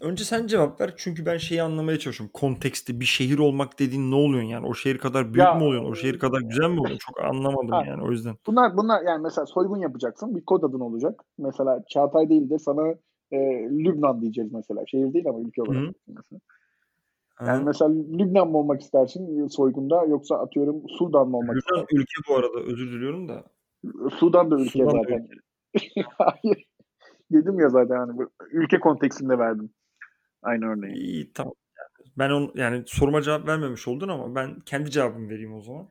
önce 0.00 0.24
sen 0.24 0.46
cevap 0.46 0.80
ver 0.80 0.94
çünkü 0.96 1.26
ben 1.26 1.36
şeyi 1.36 1.62
anlamaya 1.62 1.98
çalışıyorum. 1.98 2.32
Konteksti 2.34 3.00
bir 3.00 3.04
şehir 3.04 3.38
olmak 3.38 3.78
dediğin 3.78 4.10
ne 4.10 4.14
oluyor 4.14 4.42
yani? 4.42 4.66
O 4.66 4.74
şehir 4.74 4.98
kadar 4.98 5.24
büyük 5.24 5.46
ya, 5.46 5.54
mü 5.54 5.64
oluyor? 5.64 5.84
O 5.84 5.94
şehir 5.94 6.18
kadar 6.18 6.40
güzel 6.40 6.70
mi 6.70 6.80
oluyor? 6.80 6.98
Çok 6.98 7.20
anlamadım 7.24 7.70
ha, 7.70 7.84
yani 7.86 8.02
o 8.02 8.10
yüzden. 8.10 8.36
Bunlar 8.46 8.76
bunlar 8.76 9.02
yani 9.02 9.22
mesela 9.22 9.46
soygun 9.46 9.78
yapacaksın. 9.78 10.36
Bir 10.36 10.44
kod 10.44 10.62
adın 10.62 10.80
olacak. 10.80 11.24
Mesela 11.38 11.84
Çağatay 11.88 12.28
değil 12.28 12.50
de 12.50 12.58
sana 12.58 12.94
e, 13.32 13.38
Lübnan 13.70 14.20
diyeceğiz 14.20 14.52
mesela. 14.52 14.86
Şehir 14.86 15.12
değil 15.12 15.28
ama 15.28 15.40
ülke 15.40 15.62
olarak. 15.62 15.82
Hı. 15.82 15.92
Mesela. 16.06 16.40
Yani 17.46 17.64
mesela 17.64 17.90
Lübnan 17.90 18.50
mı 18.50 18.58
olmak 18.58 18.80
istersin 18.80 19.46
soygunda 19.46 20.04
yoksa 20.04 20.36
atıyorum 20.36 20.82
Sudan 20.98 21.28
mı 21.28 21.36
olmak 21.36 21.56
Lübnan 21.56 21.82
istersin? 21.82 21.96
ülke 21.96 22.28
bu 22.28 22.36
arada 22.36 22.60
özür 22.60 22.92
diliyorum 22.92 23.28
da. 23.28 23.44
Sudan 24.10 24.50
da 24.50 24.56
ülke 24.56 24.70
Sudan 24.70 24.90
zaten. 24.90 25.28
Ülke. 25.74 26.02
Hayır. 26.18 26.66
Dedim 27.32 27.60
ya 27.60 27.68
zaten 27.68 27.96
hani 27.96 28.12
ülke 28.52 28.80
konteksinde 28.80 29.38
verdim. 29.38 29.70
Aynı 30.42 30.66
örneği. 30.66 30.94
İyi 30.94 31.32
tamam. 31.32 31.54
Ben 32.18 32.30
on, 32.30 32.52
yani 32.54 32.82
soruma 32.86 33.22
cevap 33.22 33.48
vermemiş 33.48 33.88
oldun 33.88 34.08
ama 34.08 34.34
ben 34.34 34.60
kendi 34.60 34.90
cevabımı 34.90 35.28
vereyim 35.28 35.54
o 35.54 35.60
zaman. 35.60 35.88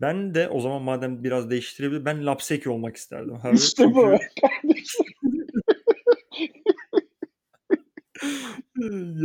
Ben 0.00 0.34
de 0.34 0.48
o 0.48 0.60
zaman 0.60 0.82
madem 0.82 1.24
biraz 1.24 1.50
değiştirebilir 1.50 2.04
ben 2.04 2.26
Lapseki 2.26 2.70
olmak 2.70 2.96
isterdim. 2.96 3.36
Abi. 3.42 3.56
İşte 3.56 3.82
Çünkü... 3.82 3.94
bu. 3.94 4.10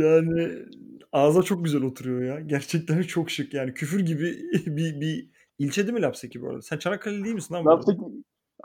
yani 0.02 0.64
ağza 1.12 1.42
çok 1.42 1.64
güzel 1.64 1.82
oturuyor 1.82 2.22
ya. 2.22 2.40
Gerçekten 2.40 3.02
çok 3.02 3.30
şık 3.30 3.54
yani. 3.54 3.74
Küfür 3.74 4.00
gibi 4.00 4.24
bir, 4.66 5.00
bir 5.00 5.30
ilçe 5.58 5.82
değil 5.82 5.94
mi 5.94 6.02
Lapseki 6.02 6.42
bu 6.42 6.48
arada? 6.48 6.62
Sen 6.62 6.78
Çanakkale 6.78 7.24
değil 7.24 7.34
misin 7.34 7.54
lan? 7.54 7.66
Lapseki, 7.66 8.00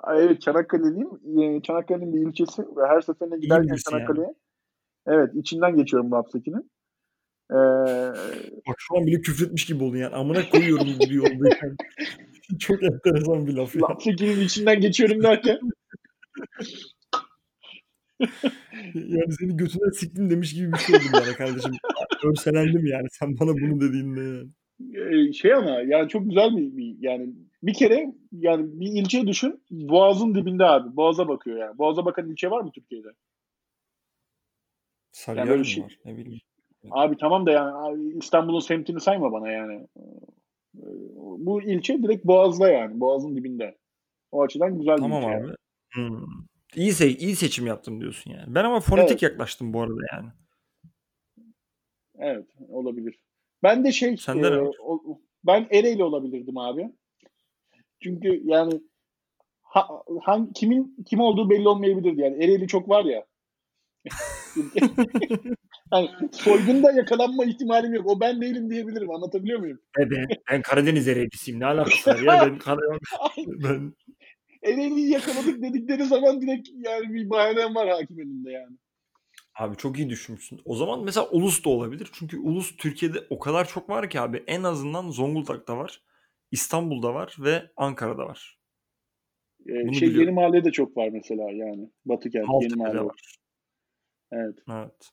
evet 0.08 0.42
Çanakkale'liyim. 0.42 1.62
Çanakkale'nin 1.62 2.14
bir 2.14 2.30
ilçesi 2.30 2.62
ve 2.62 2.88
her 2.88 3.02
seferinde 3.02 3.38
giderken 3.38 3.76
Çanakkale'ye 3.76 4.26
yani. 4.26 4.36
evet 5.08 5.36
içinden 5.36 5.76
geçiyorum 5.76 6.12
Lapseki'nin. 6.12 6.72
Ee... 7.52 7.56
Bak 8.68 8.76
şu 8.78 8.98
an 8.98 9.06
bile 9.06 9.22
küfretmiş 9.22 9.66
gibi 9.66 9.84
oldun 9.84 9.98
yani. 9.98 10.16
Amına 10.16 10.50
koyuyorum 10.50 10.88
gibi 11.00 11.22
oldu 11.22 11.50
yani. 11.62 11.76
çok 12.60 12.84
enteresan 12.84 13.48
bir 13.48 13.54
laf. 13.54 13.76
Lapseki'nin 13.76 14.40
içinden 14.40 14.82
geçiyorum 14.82 15.24
derken. 15.24 15.60
yani 18.94 19.34
seni 19.40 19.58
götüne 19.58 19.92
siktim 19.94 20.30
demiş 20.30 20.54
gibi 20.54 20.74
bir 20.74 20.78
şey 20.78 20.96
oldum 20.96 21.08
yani 21.14 21.36
kardeşim. 21.36 21.72
Örselendim 22.24 22.86
yani 22.86 23.08
sen 23.12 23.40
bana 23.40 23.50
bunu 23.50 23.82
dediğinde 23.82 24.22
yani. 24.22 24.50
Ee, 25.30 25.34
şey 25.34 25.54
ama 25.54 25.70
yani 25.70 26.10
çok 26.10 26.26
güzel 26.26 26.58
bir, 26.58 26.78
bir 26.78 26.96
yani 27.00 27.30
bir 27.64 27.74
kere 27.74 28.14
yani 28.32 28.80
bir 28.80 29.02
ilçe 29.02 29.28
düşün 29.28 29.64
Boğaz'ın 29.72 30.36
dibinde 30.36 30.66
abi. 30.66 30.96
Boğaz'a 30.96 31.28
bakıyor 31.28 31.58
yani. 31.58 31.78
Boğaz'a 31.78 32.06
bakan 32.06 32.30
ilçe 32.30 32.52
var 32.52 32.62
mı 32.62 32.72
Türkiye'de? 32.72 33.08
Sarıyer 35.12 35.46
yani 35.46 35.66
şey... 35.66 35.84
var? 35.84 36.00
Ne 36.06 36.18
bileyim. 36.18 36.42
Abi 36.92 37.18
tamam 37.18 37.46
da 37.46 37.52
yani 37.52 38.14
İstanbul'un 38.18 38.60
semtini 38.60 39.02
sayma 39.02 39.32
bana 39.32 39.52
yani. 39.52 39.88
Bu 41.38 41.62
ilçe 41.62 42.04
direkt 42.04 42.26
Boğaz'da 42.26 42.70
yani. 42.70 43.00
Boğaz'ın 43.00 43.36
dibinde. 43.36 43.78
O 44.32 44.44
açıdan 44.44 44.78
güzel 44.78 44.98
tamam 44.98 45.22
bir 45.22 45.28
ilçe. 45.28 45.38
Tamam 45.38 45.50
abi. 45.50 45.56
Hmm. 45.94 46.46
İyi, 46.76 46.94
se 46.94 47.10
iyi 47.10 47.36
seçim 47.36 47.68
yaptım 47.68 48.02
diyorsun 48.02 48.32
yani. 48.32 48.46
Ben 48.48 48.64
ama 48.64 48.80
fonetik 48.80 49.12
evet. 49.12 49.22
yaklaştım 49.22 49.74
bu 49.74 49.82
arada 49.82 50.02
yani. 50.14 50.30
Evet 52.20 52.46
olabilir. 52.70 53.20
Ben 53.64 53.86
de 53.86 53.92
şey 53.92 54.18
Senden 54.18 54.52
e, 54.52 54.58
o, 54.60 55.20
ben 55.44 55.68
Ereğli 55.72 56.04
olabilirdim 56.04 56.58
abi. 56.58 56.90
Çünkü 58.04 58.42
yani 58.44 58.82
ha, 59.62 59.88
han, 60.24 60.54
kimin 60.54 60.96
kim 61.06 61.20
olduğu 61.20 61.50
belli 61.50 61.68
olmayabilirdi 61.68 62.22
yani. 62.22 62.44
Ereğli 62.44 62.68
çok 62.68 62.90
var 62.90 63.06
ya. 63.06 63.26
yani 65.94 66.10
soygunda 66.32 66.92
yakalanma 66.92 67.46
ihtimalim 67.46 67.94
yok. 67.94 68.08
O 68.08 68.20
ben 68.20 68.42
değilim 68.42 68.70
diyebilirim. 68.70 69.12
Anlatabiliyor 69.12 69.60
muyum? 69.60 69.80
E 70.00 70.12
ben, 70.12 70.28
ben 70.52 70.62
Karadeniz 70.62 71.08
Ereğlisiyim. 71.08 71.60
Ne 71.60 71.66
alakası 71.66 72.10
var 72.10 72.18
ya? 72.18 72.44
Ben, 72.44 72.60
ben... 73.64 73.94
Ereğli'yi 74.66 75.10
yakaladık 75.10 75.62
dedikleri 75.62 76.06
zaman 76.06 76.42
direkt 76.42 76.70
yani 76.74 77.14
bir 77.14 77.30
bahanem 77.30 77.76
var 77.76 77.90
hakim 77.90 78.20
elinde 78.20 78.52
yani. 78.52 78.78
Abi 79.60 79.78
çok 79.78 79.98
iyi 80.00 80.10
düşünmüşsün. 80.10 80.62
O 80.66 80.76
zaman 80.76 81.04
mesela 81.04 81.30
ulus 81.30 81.66
da 81.66 81.70
olabilir. 81.70 82.10
Çünkü 82.14 82.38
ulus 82.38 82.76
Türkiye'de 82.78 83.28
o 83.30 83.40
kadar 83.40 83.68
çok 83.68 83.90
var 83.90 84.10
ki 84.10 84.20
abi. 84.20 84.44
En 84.48 84.64
azından 84.64 85.10
Zonguldak'ta 85.10 85.78
var. 85.78 86.02
İstanbul'da 86.52 87.14
var 87.14 87.36
ve 87.40 87.72
Ankara'da 87.78 88.26
var. 88.26 88.60
Ee, 89.68 89.94
şey 89.94 90.10
Yeni 90.10 90.32
Mahalle'de 90.32 90.72
çok 90.72 90.98
var 90.98 91.10
mesela 91.10 91.52
yani. 91.52 91.90
Batı 92.06 92.30
kent 92.30 92.48
Yeni 92.62 92.76
Mahalle 92.76 93.00
var. 93.00 93.38
Evet. 94.32 94.56
Evet. 94.72 95.12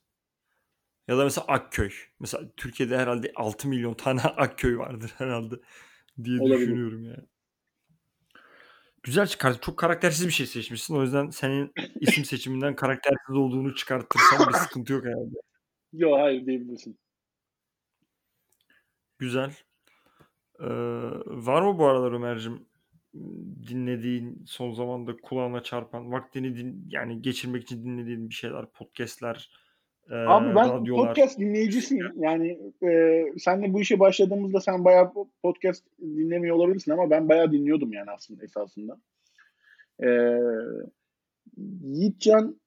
Ya 1.08 1.18
da 1.18 1.24
mesela 1.24 1.46
Akköy. 1.46 1.90
Mesela 2.20 2.50
Türkiye'de 2.56 2.98
herhalde 2.98 3.32
6 3.36 3.68
milyon 3.68 3.94
tane 3.94 4.20
Akköy 4.36 4.78
vardır 4.78 5.14
herhalde 5.18 5.54
diye 6.24 6.40
Olabilir. 6.40 6.58
düşünüyorum 6.58 7.04
yani. 7.04 7.26
Güzel 9.02 9.26
çıkart. 9.26 9.62
Çok 9.62 9.76
karaktersiz 9.76 10.26
bir 10.26 10.32
şey 10.32 10.46
seçmişsin. 10.46 10.96
O 10.96 11.02
yüzden 11.02 11.30
senin 11.30 11.72
isim 12.00 12.24
seçiminden 12.24 12.76
karaktersiz 12.76 13.36
olduğunu 13.36 13.74
çıkartırsam 13.74 14.48
bir 14.48 14.54
sıkıntı 14.54 14.92
yok 14.92 15.04
herhalde. 15.04 15.36
Yok 15.92 16.18
hayır 16.18 16.46
diyebilirsin. 16.46 16.98
Güzel. 19.18 19.54
Ee, 20.60 20.66
var 21.26 21.62
mı 21.62 21.78
bu 21.78 21.86
aralar 21.86 22.12
Ömer'cim 22.12 22.66
dinlediğin 23.68 24.44
son 24.46 24.72
zamanda 24.72 25.16
kulağına 25.16 25.62
çarpan 25.62 26.12
vaktini 26.12 26.56
din, 26.56 26.86
yani 26.90 27.22
geçirmek 27.22 27.62
için 27.62 27.84
dinlediğin 27.84 28.28
bir 28.28 28.34
şeyler 28.34 28.66
podcastler 28.66 29.50
e, 30.10 30.14
Abi 30.14 30.54
ben 30.54 30.70
radyolar. 30.70 31.08
podcast 31.08 31.38
dinleyicisiyim. 31.38 32.12
Yani 32.16 32.58
e, 32.82 33.24
senle 33.38 33.72
bu 33.72 33.80
işe 33.80 34.00
başladığımızda 34.00 34.60
sen 34.60 34.84
bayağı 34.84 35.12
podcast 35.42 35.84
dinlemiyor 36.00 36.56
olabilirsin 36.56 36.92
ama 36.92 37.10
ben 37.10 37.28
bayağı 37.28 37.52
dinliyordum 37.52 37.92
yani 37.92 38.10
aslında 38.10 38.44
esasında. 38.44 38.98
E, 40.02 40.08
Yiğitcan 41.82 42.60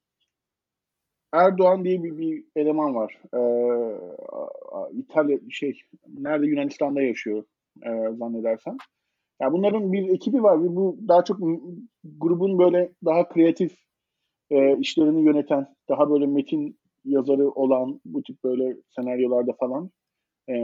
Erdoğan 1.34 1.86
diye 1.86 2.04
bir, 2.04 2.18
bir 2.18 2.44
eleman 2.56 2.96
var. 2.96 3.22
E, 3.34 3.42
İtalya 4.98 5.40
şey 5.50 5.82
nerede 6.08 6.48
Yunanistan'da 6.48 7.02
yaşıyor 7.02 7.44
e, 7.84 7.90
zannedersem. 8.18 8.78
Yani 9.42 9.54
bunların 9.54 9.94
bir 9.94 10.10
ekibi 10.10 10.44
var 10.44 10.64
ve 10.64 10.76
bu 10.76 10.98
daha 11.08 11.24
çok 11.24 11.40
grubun 12.04 12.60
böyle 12.60 12.92
daha 13.06 13.30
kreatif 13.30 13.78
e, 14.50 14.78
işlerini 14.78 15.26
yöneten, 15.26 15.76
daha 15.90 16.10
böyle 16.10 16.26
metin 16.26 16.80
yazarı 17.06 17.50
olan 17.50 18.02
bu 18.06 18.24
tip 18.24 18.44
böyle 18.44 18.78
senaryolarda 18.96 19.54
falan 19.54 19.92
e, 20.50 20.56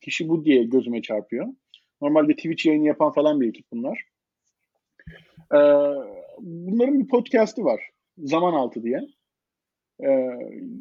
kişi 0.00 0.28
bu 0.28 0.44
diye 0.44 0.64
gözüme 0.64 1.02
çarpıyor. 1.02 1.46
Normalde 2.02 2.36
Twitch 2.36 2.66
yayını 2.66 2.86
yapan 2.86 3.12
falan 3.12 3.40
bir 3.40 3.48
ekip 3.48 3.66
bunlar. 3.72 4.02
E, 5.54 5.58
bunların 6.40 7.00
bir 7.00 7.08
podcast'i 7.08 7.64
var. 7.64 7.90
Zaman 8.18 8.52
Altı 8.52 8.82
diye. 8.82 9.00
E, 10.00 10.08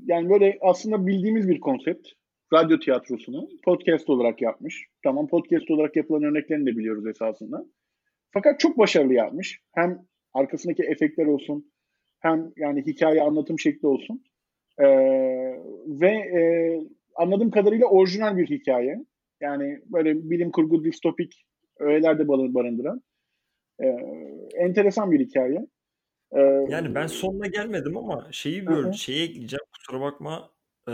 yani 0.05 0.29
böyle 0.29 0.57
aslında 0.61 1.07
bildiğimiz 1.07 1.49
bir 1.49 1.59
konsept. 1.59 2.07
Radyo 2.53 2.79
tiyatrosunu 2.79 3.49
podcast 3.65 4.09
olarak 4.09 4.41
yapmış. 4.41 4.87
Tamam 5.03 5.27
podcast 5.27 5.71
olarak 5.71 5.95
yapılan 5.95 6.23
örneklerini 6.23 6.65
de 6.65 6.77
biliyoruz 6.77 7.07
esasında. 7.07 7.65
Fakat 8.31 8.59
çok 8.59 8.77
başarılı 8.77 9.13
yapmış. 9.13 9.61
Hem 9.71 9.99
arkasındaki 10.33 10.83
efektler 10.83 11.25
olsun 11.25 11.71
hem 12.19 12.51
yani 12.57 12.85
hikaye 12.85 13.21
anlatım 13.21 13.59
şekli 13.59 13.87
olsun. 13.87 14.23
Ee, 14.79 14.85
ve 15.87 16.11
e, 16.11 16.41
anladığım 17.15 17.51
kadarıyla 17.51 17.87
orijinal 17.87 18.37
bir 18.37 18.49
hikaye. 18.49 19.05
Yani 19.41 19.81
böyle 19.85 20.29
bilim 20.29 20.51
kurgu 20.51 20.83
distopik 20.83 21.45
öğeler 21.79 22.19
de 22.19 22.27
barındıran. 22.27 23.01
E, 23.79 23.87
enteresan 24.53 25.11
bir 25.11 25.19
hikaye. 25.19 25.67
E, 26.31 26.39
yani 26.69 26.95
ben 26.95 27.07
sonuna 27.07 27.47
gelmedim 27.47 27.97
ama 27.97 28.27
şeyi 28.31 28.67
bir 28.67 28.93
şeyi 28.93 29.23
ekleyeceğim 29.23 29.65
kusura 29.73 30.01
bakma. 30.01 30.53
Ee, 30.89 30.93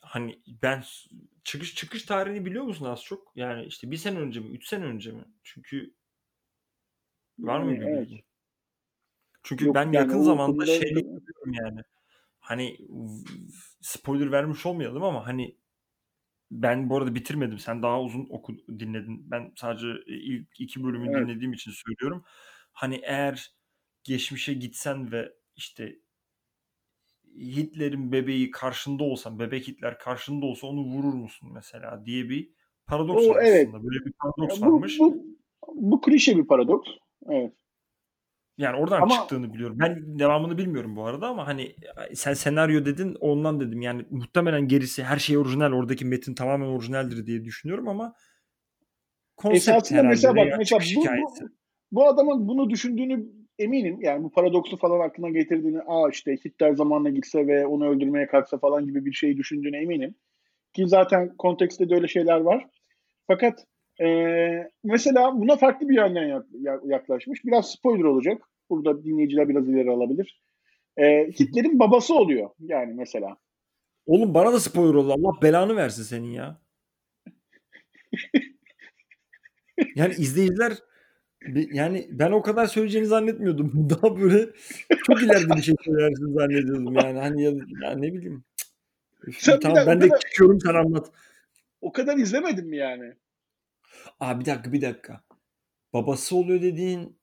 hani 0.00 0.38
ben 0.62 0.82
çıkış 1.44 1.74
çıkış 1.74 2.02
tarihini 2.02 2.44
biliyor 2.44 2.64
musun 2.64 2.84
az 2.84 3.02
çok? 3.02 3.32
Yani 3.36 3.64
işte 3.64 3.90
bir 3.90 3.96
sene 3.96 4.18
önce 4.18 4.40
mi, 4.40 4.46
üç 4.46 4.68
sene 4.68 4.84
önce 4.84 5.12
mi? 5.12 5.24
Çünkü 5.42 5.94
var 7.38 7.60
mı 7.60 7.70
bir 7.70 7.82
evet. 7.82 8.00
bilgi? 8.00 8.24
Çünkü 9.42 9.66
Yok, 9.66 9.74
ben 9.74 9.82
yani 9.84 9.96
yakın 9.96 10.22
zamanda 10.22 10.66
şey 10.66 10.92
yapıyorum 10.92 11.52
yani 11.62 11.80
hani 12.50 12.76
spoiler 13.80 14.32
vermiş 14.32 14.66
olmayalım 14.66 15.02
ama 15.02 15.26
hani 15.26 15.56
ben 16.50 16.90
bu 16.90 16.96
arada 16.96 17.14
bitirmedim. 17.14 17.58
Sen 17.58 17.82
daha 17.82 18.02
uzun 18.02 18.26
oku 18.30 18.56
dinledin. 18.68 19.30
Ben 19.30 19.52
sadece 19.56 19.86
ilk 20.06 20.60
iki 20.60 20.84
bölümü 20.84 21.08
evet. 21.10 21.26
dinlediğim 21.26 21.52
için 21.52 21.70
söylüyorum. 21.70 22.24
Hani 22.72 23.00
eğer 23.02 23.50
geçmişe 24.04 24.54
gitsen 24.54 25.12
ve 25.12 25.32
işte 25.56 25.96
Hitler'in 27.36 28.12
bebeği 28.12 28.50
karşında 28.50 29.04
olsa, 29.04 29.38
bebek 29.38 29.68
Hitler 29.68 29.98
karşında 29.98 30.46
olsa 30.46 30.66
onu 30.66 30.80
vurur 30.80 31.14
musun 31.14 31.50
mesela 31.52 32.04
diye 32.06 32.28
bir 32.28 32.50
paradoks 32.86 33.26
O, 33.26 33.30
var 33.30 33.42
evet. 33.42 33.68
aslında. 33.68 33.84
Böyle 33.84 34.04
bir 34.04 34.12
paradoks 34.12 34.60
bu, 34.60 34.72
varmış. 34.72 34.98
bu, 34.98 35.24
bu 35.74 36.00
klişe 36.00 36.36
bir 36.36 36.46
paradoks. 36.46 36.90
Evet. 37.28 37.52
Yani 38.60 38.76
oradan 38.76 39.02
Ama- 39.02 39.14
çıktığını 39.14 39.54
biliyorum. 39.54 39.76
Ben 39.80 40.18
devamını 40.18 40.58
bilmiyorum 40.58 40.96
bu 40.96 41.06
arada 41.06 41.28
ama 41.28 41.46
hani 41.46 41.74
sen 42.14 42.34
senaryo 42.34 42.84
dedin 42.84 43.16
ondan 43.20 43.60
dedim. 43.60 43.82
Yani 43.82 44.06
muhtemelen 44.10 44.68
gerisi 44.68 45.04
her 45.04 45.16
şey 45.16 45.38
orijinal. 45.38 45.72
Oradaki 45.72 46.04
metin 46.04 46.34
tamamen 46.34 46.66
orijinaldir 46.66 47.26
diye 47.26 47.44
düşünüyorum 47.44 47.88
ama 47.88 48.14
konsept 49.36 49.90
herhalde 49.90 50.08
mesela 50.08 50.36
bak 50.36 50.46
mesela 50.58 50.80
bu, 50.96 51.04
bu, 51.04 51.48
bu 51.92 52.06
adamın 52.06 52.48
bunu 52.48 52.70
düşündüğünü 52.70 53.26
eminim. 53.58 53.98
Yani 54.00 54.24
bu 54.24 54.32
paradoksu 54.32 54.76
falan 54.76 55.00
aklına 55.00 55.30
getirdiğini, 55.30 55.80
aa 55.86 56.08
işte 56.10 56.36
Hitler 56.44 56.72
zamanına 56.72 57.10
gitse 57.10 57.46
ve 57.46 57.66
onu 57.66 57.88
öldürmeye 57.88 58.26
kalksa 58.26 58.58
falan 58.58 58.84
gibi 58.86 59.04
bir 59.04 59.12
şey 59.12 59.36
düşündüğüne 59.36 59.78
eminim. 59.78 60.14
Ki 60.72 60.88
zaten 60.88 61.36
kontekste 61.38 61.90
de 61.90 61.94
öyle 61.94 62.08
şeyler 62.08 62.40
var. 62.40 62.66
Fakat 63.26 63.64
eee, 64.00 64.70
mesela 64.84 65.40
buna 65.40 65.56
farklı 65.56 65.88
bir 65.88 65.96
yönden 65.96 66.26
yak- 66.26 66.46
ya- 66.60 66.80
yaklaşmış. 66.84 67.44
Biraz 67.44 67.70
spoiler 67.70 68.04
olacak. 68.04 68.49
Burada 68.70 69.04
dinleyiciler 69.04 69.48
biraz 69.48 69.68
ileri 69.68 69.90
alabilir. 69.90 70.42
Eee, 70.98 71.30
Hitler'in 71.40 71.78
babası 71.78 72.14
oluyor 72.14 72.50
yani 72.58 72.94
mesela. 72.94 73.36
Oğlum 74.06 74.34
bana 74.34 74.52
da 74.52 74.60
spoiler 74.60 74.94
oldu. 74.94 75.12
Allah 75.12 75.42
belanı 75.42 75.76
versin 75.76 76.02
senin 76.02 76.32
ya. 76.32 76.60
Yani 79.96 80.14
izleyiciler 80.14 80.72
yani 81.54 82.08
ben 82.10 82.32
o 82.32 82.42
kadar 82.42 82.66
söyleyeceğini 82.66 83.06
zannetmiyordum. 83.08 83.90
Daha 83.90 84.20
böyle 84.20 84.50
çok 85.06 85.22
ileride 85.22 85.56
bir 85.56 85.62
şey 85.62 85.74
söylersin 85.84 86.32
zannediyordum 86.34 86.94
yani. 86.94 87.18
Hani 87.18 87.42
ya, 87.42 87.50
ya 87.82 87.90
ne 87.96 88.12
bileyim. 88.14 88.44
Sen 89.38 89.60
tamam 89.60 89.76
dakika, 89.76 89.92
ben 89.92 90.00
de 90.00 90.08
kadar- 90.08 90.20
çıkıyorum 90.20 90.60
sen 90.60 90.74
anlat. 90.74 91.12
O 91.80 91.92
kadar 91.92 92.16
izlemedin 92.16 92.68
mi 92.68 92.76
yani? 92.76 93.12
Aa 94.20 94.40
bir 94.40 94.44
dakika 94.44 94.72
bir 94.72 94.80
dakika. 94.82 95.20
Babası 95.92 96.36
oluyor 96.36 96.62
dediğin 96.62 97.19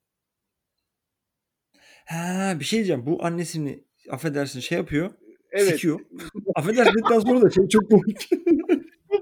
Ha 2.08 2.56
bir 2.60 2.64
şey 2.64 2.76
diyeceğim. 2.76 3.06
Bu 3.06 3.24
annesini 3.24 3.78
affedersin 4.10 4.60
şey 4.60 4.78
yapıyor. 4.78 5.10
Evet. 5.50 5.68
Sikiyor. 5.68 6.00
affedersin 6.54 6.92
dedikten 6.92 7.18
sonra 7.20 7.42
da 7.42 7.50
şey 7.50 7.68
çok 7.68 7.90
komik. 7.90 8.30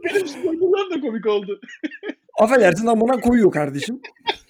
Benim 0.05 0.27
spoilerlar 0.27 0.91
da 0.91 1.01
komik 1.01 1.27
oldu. 1.27 1.61
affedersin 2.41 2.87
amına 2.87 3.21
koyuyor 3.21 3.53
kardeşim. 3.53 4.01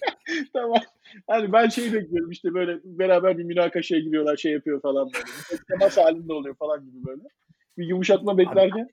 tamam. 0.53 0.81
Hani 1.27 1.53
ben 1.53 1.67
şey 1.67 1.93
bekliyorum 1.93 2.31
işte 2.31 2.53
böyle 2.53 2.79
beraber 2.83 3.37
bir 3.37 3.43
münakaşaya 3.43 4.01
giriyorlar 4.01 4.37
şey 4.37 4.51
yapıyor 4.51 4.81
falan 4.81 5.09
böyle. 5.13 5.25
Bir 5.51 5.65
Temas 5.65 5.97
halinde 5.97 6.33
oluyor 6.33 6.55
falan 6.55 6.85
gibi 6.85 7.05
böyle. 7.05 7.21
Bir 7.77 7.85
yumuşatma 7.85 8.37
beklerken. 8.37 8.89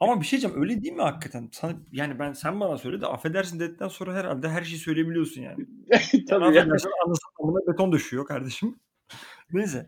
Ama 0.00 0.20
bir 0.20 0.26
şey 0.26 0.40
diyeceğim 0.40 0.62
öyle 0.62 0.82
değil 0.82 0.94
mi 0.94 1.02
hakikaten? 1.02 1.48
Sana, 1.52 1.72
yani 1.92 2.18
ben 2.18 2.32
sen 2.32 2.60
bana 2.60 2.78
söyle 2.78 3.00
de 3.00 3.06
affedersin 3.06 3.60
dedikten 3.60 3.88
sonra 3.88 4.14
herhalde 4.14 4.48
her 4.48 4.62
şeyi 4.62 4.78
söyleyebiliyorsun 4.78 5.42
yani. 5.42 5.66
yani 5.90 6.24
Tabii 6.28 6.44
yani. 6.44 6.58
affedersin 6.58 6.90
anlasın 7.04 7.66
beton 7.68 7.92
düşüyor 7.92 8.26
kardeşim. 8.26 8.76
Neyse. 9.52 9.86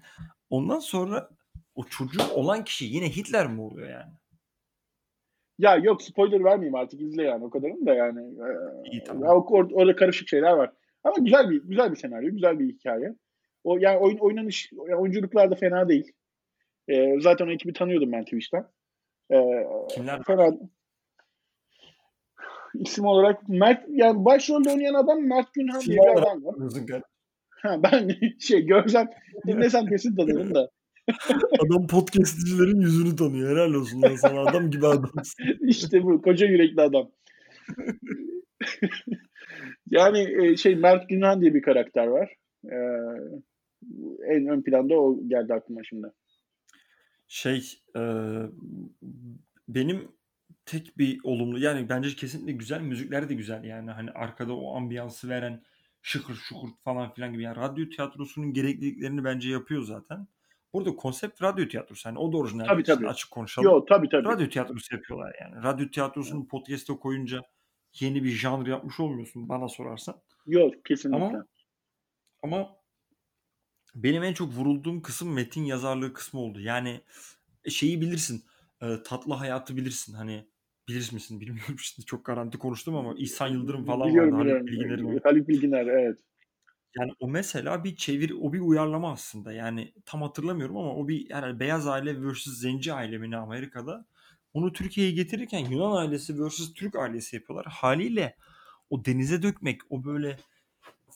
Ondan 0.51 0.79
sonra 0.79 1.29
o 1.75 1.85
çocuğu 1.85 2.23
olan 2.35 2.64
kişi 2.64 2.85
yine 2.85 3.09
Hitler 3.09 3.46
mi 3.46 3.61
oluyor 3.61 3.90
yani? 3.90 4.12
Ya 5.59 5.77
yok 5.77 6.03
spoiler 6.03 6.44
vermeyeyim 6.44 6.75
artık 6.75 7.01
izle 7.01 7.23
yani 7.23 7.44
o 7.44 7.51
kadarını 7.51 7.87
da 7.87 7.94
yani. 7.94 8.20
Ee, 8.20 8.90
İyi, 8.90 9.05
tamam. 9.05 9.23
ya 9.25 9.31
or- 9.31 9.75
orada 9.75 9.96
karışık 9.96 10.29
şeyler 10.29 10.53
var. 10.53 10.73
Ama 11.05 11.14
güzel 11.18 11.51
bir 11.51 11.62
güzel 11.62 11.90
bir 11.90 11.96
senaryo, 11.96 12.31
güzel 12.31 12.59
bir 12.59 12.68
hikaye. 12.68 13.14
O 13.64 13.79
yani 13.79 13.99
oyun 13.99 14.18
oynanış 14.18 14.73
yani 14.73 14.96
oyunculuklar 14.96 15.51
da 15.51 15.55
fena 15.55 15.88
değil. 15.88 16.12
Ee, 16.88 17.20
zaten 17.20 17.46
o 17.46 17.51
ekibi 17.51 17.73
tanıyordum 17.73 18.12
ben 18.12 18.25
Twitch'ten. 18.25 18.66
Ee, 19.33 19.66
Kimler? 19.88 20.23
fena 20.23 20.59
isim 22.75 23.05
olarak 23.05 23.49
Mert 23.49 23.85
yani 23.88 24.25
başrolde 24.25 24.71
oynayan 24.71 24.95
adam 24.95 25.23
Mert 25.29 25.55
Günhan 25.55 25.81
diye 25.81 25.99
bir 25.99 26.19
adam 26.23 26.45
var. 26.45 26.55
Ha, 27.51 27.83
ben 27.83 28.11
şey 28.40 28.66
görsem 28.66 29.11
dinlesem 29.47 29.87
kesin 29.87 30.16
tanırım 30.16 30.55
da. 30.55 30.71
Adam 31.66 31.87
podcastçilerin 31.87 32.81
yüzünü 32.81 33.16
tanıyor. 33.16 33.51
Helal 33.51 33.75
olsun 33.75 34.03
lan 34.03 34.14
sana. 34.14 34.40
Adam 34.40 34.71
gibi 34.71 34.87
adamsın. 34.87 35.45
İşte 35.69 36.03
bu 36.03 36.23
koca 36.23 36.47
yürekli 36.47 36.81
adam. 36.83 37.11
yani 39.90 40.29
e, 40.43 40.57
şey 40.57 40.77
Mert 40.77 41.09
Günhan 41.09 41.40
diye 41.40 41.55
bir 41.55 41.62
karakter 41.62 42.07
var. 42.07 42.35
Ee, 42.64 42.77
en 44.29 44.47
ön 44.47 44.62
planda 44.62 44.95
o 44.95 45.29
geldi 45.29 45.55
aklıma 45.55 45.81
şimdi. 45.85 46.07
Şey 47.33 47.83
e, 47.97 48.03
benim 49.69 50.12
tek 50.66 50.99
bir 50.99 51.21
olumlu 51.25 51.59
yani 51.59 51.88
bence 51.88 52.14
kesinlikle 52.16 52.53
güzel 52.53 52.81
müzikler 52.81 53.29
de 53.29 53.35
güzel 53.35 53.64
yani 53.64 53.90
hani 53.90 54.11
arkada 54.11 54.57
o 54.57 54.77
ambiyansı 54.77 55.29
veren 55.29 55.62
şıkır 56.03 56.35
şukur 56.35 56.69
falan 56.85 57.14
filan 57.14 57.33
gibi 57.33 57.43
yani 57.43 57.57
radyo 57.57 57.88
tiyatrosunun 57.88 58.53
gerekliliklerini 58.53 59.25
bence 59.25 59.51
yapıyor 59.51 59.83
zaten. 59.83 60.27
Burada 60.73 60.97
konsept 60.97 61.43
radyo 61.43 61.69
tiyatrosu 61.69 62.09
hani 62.09 62.19
o 62.19 62.33
da 62.33 62.37
orijinal 62.37 62.64
Tabii, 62.64 62.87
değil. 62.87 62.99
tabii. 62.99 63.09
açık 63.09 63.31
konuşalım. 63.31 63.69
Yo 63.71 63.85
tabii 63.85 64.09
tabii. 64.09 64.29
Radyo 64.29 64.49
tiyatrosu 64.49 64.95
yapıyorlar 64.95 65.37
yani. 65.40 65.62
Radyo 65.62 65.90
tiyatrosunu 65.90 66.47
podcast'e 66.47 66.93
koyunca 66.93 67.43
yeni 68.01 68.25
bir 68.25 68.31
janr 68.31 68.66
yapmış 68.66 69.01
olmuyorsun 69.01 69.49
bana 69.49 69.69
sorarsan. 69.69 70.21
Yok 70.47 70.85
kesinlikle. 70.85 71.25
Ama 71.25 71.47
ama 72.43 72.80
benim 73.94 74.22
en 74.22 74.35
çok 74.35 74.53
vurulduğum 74.55 75.03
kısım 75.03 75.33
metin 75.33 75.64
yazarlığı 75.64 76.12
kısmı 76.12 76.40
oldu. 76.40 76.61
Yani 76.61 77.00
şeyi 77.68 78.00
bilirsin. 78.00 78.44
e, 78.83 79.03
tatlı 79.05 79.35
hayatı 79.35 79.76
bilirsin. 79.76 80.12
Hani 80.14 80.46
bilir 80.88 81.12
misin 81.12 81.40
bilmiyorum 81.40 81.76
şimdi 81.81 82.07
çok 82.07 82.24
garanti 82.24 82.59
konuştum 82.59 82.96
ama 82.96 83.14
İhsan 83.18 83.48
Yıldırım 83.48 83.85
falan 83.85 84.09
biliyorum, 84.09 84.33
vardı. 84.33 84.37
Haluk 84.37 84.66
biliyorum. 84.66 84.66
Bilginer'in 84.66 85.05
o- 85.05 85.20
Haluk 85.24 85.48
Bilginer 85.48 85.87
evet. 85.87 86.18
Yani 86.98 87.12
o 87.20 87.29
mesela 87.29 87.85
bir 87.85 87.96
çevir, 87.96 88.31
o 88.40 88.53
bir 88.53 88.61
uyarlama 88.61 89.12
aslında. 89.12 89.53
Yani 89.53 89.92
tam 90.07 90.22
hatırlamıyorum 90.22 90.76
ama 90.76 90.94
o 90.96 91.09
bir 91.09 91.31
herhalde 91.31 91.61
Beyaz 91.61 91.87
Aile 91.87 92.33
vs. 92.33 92.44
Zenci 92.44 92.92
Aile 92.92 93.18
mi 93.18 93.37
Amerika'da. 93.37 94.07
Onu 94.55 94.72
Türkiye'ye 94.72 95.12
getirirken 95.12 95.59
Yunan 95.70 95.96
ailesi 95.96 96.46
vs. 96.48 96.74
Türk 96.74 96.96
ailesi 96.96 97.37
yapıyorlar. 97.37 97.66
Haliyle 97.66 98.37
o 98.90 99.05
denize 99.05 99.42
dökmek, 99.42 99.81
o 99.90 100.05
böyle 100.05 100.37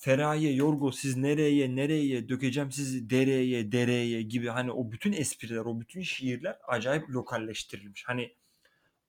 Feraye, 0.05 0.53
Yorgo 0.53 0.93
siz 0.93 1.17
nereye, 1.17 1.77
nereye 1.77 2.29
dökeceğim 2.29 2.73
sizi 2.73 3.11
dereye, 3.11 3.73
dereye 3.73 4.23
gibi 4.23 4.49
hani 4.49 4.73
o 4.73 4.93
bütün 4.93 5.13
espriler, 5.13 5.57
o 5.57 5.81
bütün 5.81 6.01
şiirler 6.01 6.59
acayip 6.69 7.11
lokalleştirilmiş. 7.11 8.05
Hani 8.07 8.35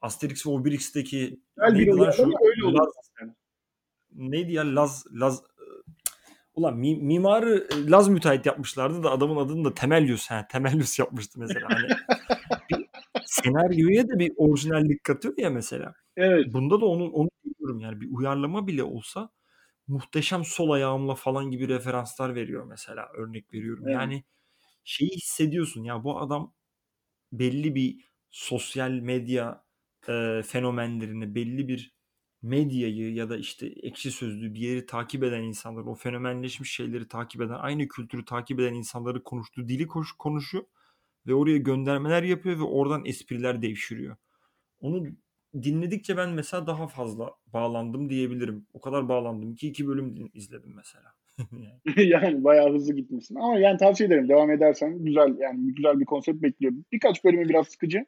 Asterix 0.01 0.47
ve 0.47 0.49
Obelix'teki 0.49 1.39
neydi 1.71 1.89
lan 1.89 2.11
şu? 2.11 2.23
öyle. 2.23 2.77
Laz, 2.77 2.93
neydi 4.11 4.53
ya 4.53 4.75
Laz 4.75 5.05
Laz 5.11 5.43
Ulan 6.53 6.77
mi- 6.77 7.01
mimarı 7.01 7.67
e, 7.71 7.89
Laz 7.89 8.07
müteahhit 8.07 8.45
yapmışlardı 8.45 9.03
da 9.03 9.11
adamın 9.11 9.35
adını 9.35 9.65
da 9.65 9.73
Temelyus 9.73 10.27
ha 10.27 10.47
Temelyus 10.51 10.99
yapmıştı 10.99 11.39
mesela 11.39 11.69
hani. 11.69 11.87
bir 12.69 12.87
senaryoya 13.25 14.07
da 14.09 14.19
bir 14.19 14.33
orijinallik 14.37 15.03
katıyor 15.03 15.33
ya 15.37 15.49
mesela. 15.49 15.93
Evet. 16.17 16.53
Bunda 16.53 16.81
da 16.81 16.85
onu 16.85 17.09
onu 17.09 17.29
görüyorum 17.45 17.79
yani 17.79 18.01
bir 18.01 18.09
uyarlama 18.11 18.67
bile 18.67 18.83
olsa 18.83 19.29
muhteşem 19.87 20.45
sol 20.45 20.69
ayağımla 20.69 21.15
falan 21.15 21.51
gibi 21.51 21.67
referanslar 21.67 22.35
veriyor 22.35 22.65
mesela 22.65 23.09
örnek 23.13 23.53
veriyorum. 23.53 23.83
Evet. 23.87 23.95
Yani 23.95 24.23
şeyi 24.83 25.11
hissediyorsun 25.11 25.83
ya 25.83 26.03
bu 26.03 26.19
adam 26.21 26.53
belli 27.31 27.75
bir 27.75 28.09
sosyal 28.31 28.91
medya 28.91 29.63
e, 30.07 30.41
fenomenlerini 30.45 31.35
belli 31.35 31.67
bir 31.67 31.95
medyayı 32.41 33.13
ya 33.13 33.29
da 33.29 33.37
işte 33.37 33.67
ekşi 33.67 34.11
sözlüğü 34.11 34.53
bir 34.53 34.59
yeri 34.59 34.85
takip 34.85 35.23
eden 35.23 35.43
insanlar 35.43 35.81
o 35.81 35.95
fenomenleşmiş 35.95 36.71
şeyleri 36.71 37.07
takip 37.07 37.41
eden 37.41 37.59
aynı 37.59 37.87
kültürü 37.87 38.25
takip 38.25 38.59
eden 38.59 38.73
insanları 38.73 39.23
konuştuğu 39.23 39.67
dili 39.67 39.87
koş, 39.87 40.11
konuşuyor 40.11 40.63
ve 41.27 41.33
oraya 41.33 41.57
göndermeler 41.57 42.23
yapıyor 42.23 42.59
ve 42.59 42.63
oradan 42.63 43.05
espriler 43.05 43.61
devşiriyor. 43.61 44.17
Onu 44.79 45.07
dinledikçe 45.63 46.17
ben 46.17 46.29
mesela 46.29 46.67
daha 46.67 46.87
fazla 46.87 47.31
bağlandım 47.53 48.09
diyebilirim. 48.09 48.67
O 48.73 48.81
kadar 48.81 49.09
bağlandım 49.09 49.55
ki 49.55 49.67
iki 49.67 49.87
bölüm 49.87 50.29
izledim 50.33 50.73
mesela. 50.75 51.13
Yani. 51.97 52.43
bayağı 52.43 52.73
hızlı 52.73 52.95
gitmişsin. 52.95 53.35
Ama 53.35 53.59
yani 53.59 53.77
tavsiye 53.77 54.07
ederim. 54.07 54.29
Devam 54.29 54.51
edersen 54.51 55.03
güzel 55.05 55.37
yani 55.39 55.73
güzel 55.73 55.99
bir 55.99 56.05
konsept 56.05 56.41
bekliyor. 56.41 56.73
Birkaç 56.91 57.23
bölümü 57.23 57.49
biraz 57.49 57.67
sıkıcı. 57.67 58.05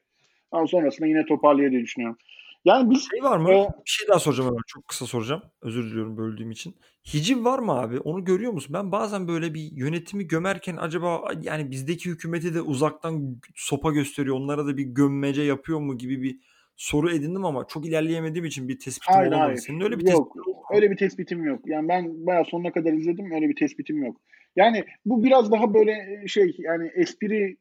Ama 0.52 0.68
sonrasında 0.68 1.08
yine 1.08 1.26
toparlayır 1.26 1.72
diye 1.72 1.82
düşünüyorum. 1.82 2.18
Yani 2.66 2.90
biz 2.90 3.08
Şey 3.12 3.24
var 3.24 3.38
mı? 3.38 3.52
Ee, 3.52 3.68
bir 3.86 3.92
şey 3.92 4.08
daha 4.08 4.20
soracağım 4.20 4.50
hemen. 4.50 4.62
Çok 4.68 4.88
kısa 4.88 5.06
soracağım. 5.06 5.42
Özür 5.62 5.84
diliyorum 5.84 6.18
böldüğüm 6.18 6.52
için. 6.52 6.76
Hiciv 7.14 7.46
var 7.46 7.60
mı 7.60 7.72
abi? 7.72 8.00
Onu 8.00 8.26
görüyor 8.26 8.52
musun? 8.52 8.74
Ben 8.74 8.92
bazen 8.92 9.28
böyle 9.28 9.54
bir 9.54 9.72
yönetimi 9.72 10.28
gömerken 10.28 10.78
acaba 10.78 11.32
yani 11.42 11.72
bizdeki 11.72 12.10
hükümeti 12.10 12.54
de 12.54 12.62
uzaktan 12.62 13.42
sopa 13.56 13.92
gösteriyor. 13.92 14.36
Onlara 14.36 14.66
da 14.66 14.78
bir 14.78 14.84
gömmece 14.84 15.42
yapıyor 15.42 15.80
mu 15.80 15.98
gibi 15.98 16.22
bir 16.22 16.40
soru 16.78 17.12
edindim 17.12 17.46
ama 17.46 17.68
çok 17.68 17.86
ilerleyemediğim 17.88 18.46
için 18.46 18.68
bir 18.68 18.80
tespitim 18.80 19.16
Hayır, 19.16 19.28
olamadı. 19.32 19.46
hayır. 19.48 19.58
Senin 19.58 19.82
öyle 19.82 20.00
bir 20.00 20.12
Yok. 20.12 20.34
tespitin 20.34 20.56
öyle 20.76 20.92
bir 20.92 20.98
tespitim 20.98 21.44
yok. 21.44 21.62
Yani 21.66 21.88
ben 21.88 22.26
bayağı 22.26 22.46
sonuna 22.46 22.72
kadar 22.72 22.94
izledim. 22.94 23.32
Öyle 23.32 23.50
bir 23.50 23.56
tespitim 23.56 24.04
yok. 24.04 24.22
Yani 24.56 24.84
bu 25.06 25.24
biraz 25.24 25.52
daha 25.52 25.74
böyle 25.74 26.24
şey 26.28 26.56
yani 26.60 26.92
espri 26.96 27.58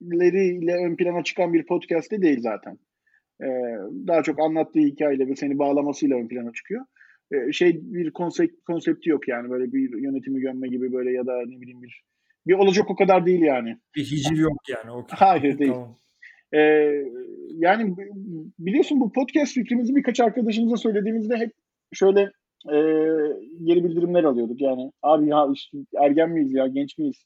hikayeleriyle 0.00 0.74
ön 0.86 0.96
plana 0.96 1.24
çıkan 1.24 1.52
bir 1.52 1.66
podcast 1.66 2.10
de 2.12 2.22
değil 2.22 2.40
zaten. 2.40 2.78
Ee, 3.42 3.46
daha 4.06 4.22
çok 4.22 4.40
anlattığı 4.40 4.80
hikayeyle 4.80 5.28
ve 5.28 5.36
seni 5.36 5.58
bağlamasıyla 5.58 6.16
ön 6.16 6.28
plana 6.28 6.52
çıkıyor. 6.52 6.84
Ee, 7.32 7.52
şey 7.52 7.80
bir 7.82 8.10
konsept 8.10 8.64
konsepti 8.66 9.10
yok 9.10 9.28
yani 9.28 9.50
böyle 9.50 9.72
bir 9.72 10.02
yönetimi 10.02 10.40
gömme 10.40 10.68
gibi 10.68 10.92
böyle 10.92 11.12
ya 11.12 11.26
da 11.26 11.42
ne 11.46 11.60
bileyim 11.60 11.82
bir 11.82 12.04
bir 12.46 12.54
olacak 12.54 12.90
o 12.90 12.96
kadar 12.96 13.26
değil 13.26 13.40
yani. 13.40 13.78
Bir 13.96 14.04
hiciv 14.04 14.36
yok 14.36 14.58
yani. 14.68 14.90
Okay. 14.90 15.18
Hayır 15.18 15.58
değil. 15.58 15.72
tamam. 15.72 15.98
Ee, 16.54 17.04
yani 17.48 17.96
biliyorsun 18.58 19.00
bu 19.00 19.12
podcast 19.12 19.54
fikrimizi 19.54 19.96
birkaç 19.96 20.20
arkadaşımıza 20.20 20.76
söylediğimizde 20.76 21.36
hep 21.36 21.52
şöyle 21.92 22.20
e, 22.68 22.76
geri 23.64 23.84
bildirimler 23.84 24.24
alıyorduk. 24.24 24.60
Yani 24.60 24.92
abi 25.02 25.28
ya 25.28 25.46
işte 25.54 25.78
ergen 26.02 26.30
miyiz 26.30 26.52
ya 26.52 26.66
genç 26.66 26.98
miyiz? 26.98 27.24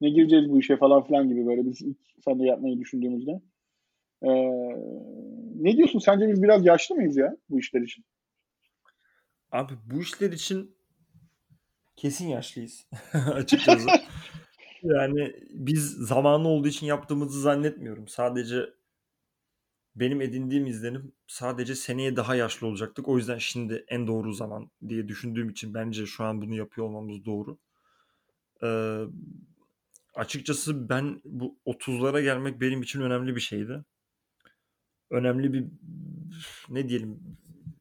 Ne 0.00 0.10
gireceğiz 0.10 0.50
bu 0.50 0.58
işe 0.58 0.76
falan 0.76 1.06
filan 1.06 1.28
gibi 1.28 1.46
böyle 1.46 1.64
biz 1.64 1.82
ilk 1.82 1.98
sen 2.24 2.40
de 2.40 2.44
yapmayı 2.44 2.78
düşündüğümüzde. 2.78 3.40
Ee, 4.22 4.28
ne 5.54 5.76
diyorsun? 5.76 5.98
Sence 5.98 6.28
biz 6.28 6.42
biraz 6.42 6.66
yaşlı 6.66 6.94
mıyız 6.94 7.16
ya 7.16 7.36
bu 7.50 7.58
işler 7.58 7.80
için? 7.80 8.04
Abi 9.52 9.72
bu 9.86 10.00
işler 10.00 10.32
için 10.32 10.76
kesin 11.96 12.28
yaşlıyız 12.28 12.86
açıkçası. 13.34 13.88
yani 14.82 15.36
biz 15.50 15.90
zamanı 15.90 16.48
olduğu 16.48 16.68
için 16.68 16.86
yaptığımızı 16.86 17.40
zannetmiyorum. 17.40 18.08
Sadece 18.08 18.70
benim 19.96 20.20
edindiğim 20.20 20.66
izlenim 20.66 21.12
sadece 21.26 21.74
seneye 21.74 22.16
daha 22.16 22.34
yaşlı 22.34 22.66
olacaktık. 22.66 23.08
O 23.08 23.16
yüzden 23.18 23.38
şimdi 23.38 23.84
en 23.88 24.06
doğru 24.06 24.32
zaman 24.32 24.70
diye 24.88 25.08
düşündüğüm 25.08 25.48
için 25.50 25.74
bence 25.74 26.06
şu 26.06 26.24
an 26.24 26.42
bunu 26.42 26.54
yapıyor 26.54 26.86
olmamız 26.86 27.24
doğru. 27.24 27.58
Ee, 28.62 29.00
açıkçası 30.14 30.88
ben 30.88 31.20
bu 31.24 31.58
30'lara 31.66 32.22
gelmek 32.22 32.60
benim 32.60 32.82
için 32.82 33.00
önemli 33.00 33.36
bir 33.36 33.40
şeydi. 33.40 33.84
Önemli 35.10 35.52
bir 35.52 35.64
ne 36.68 36.88
diyelim 36.88 37.38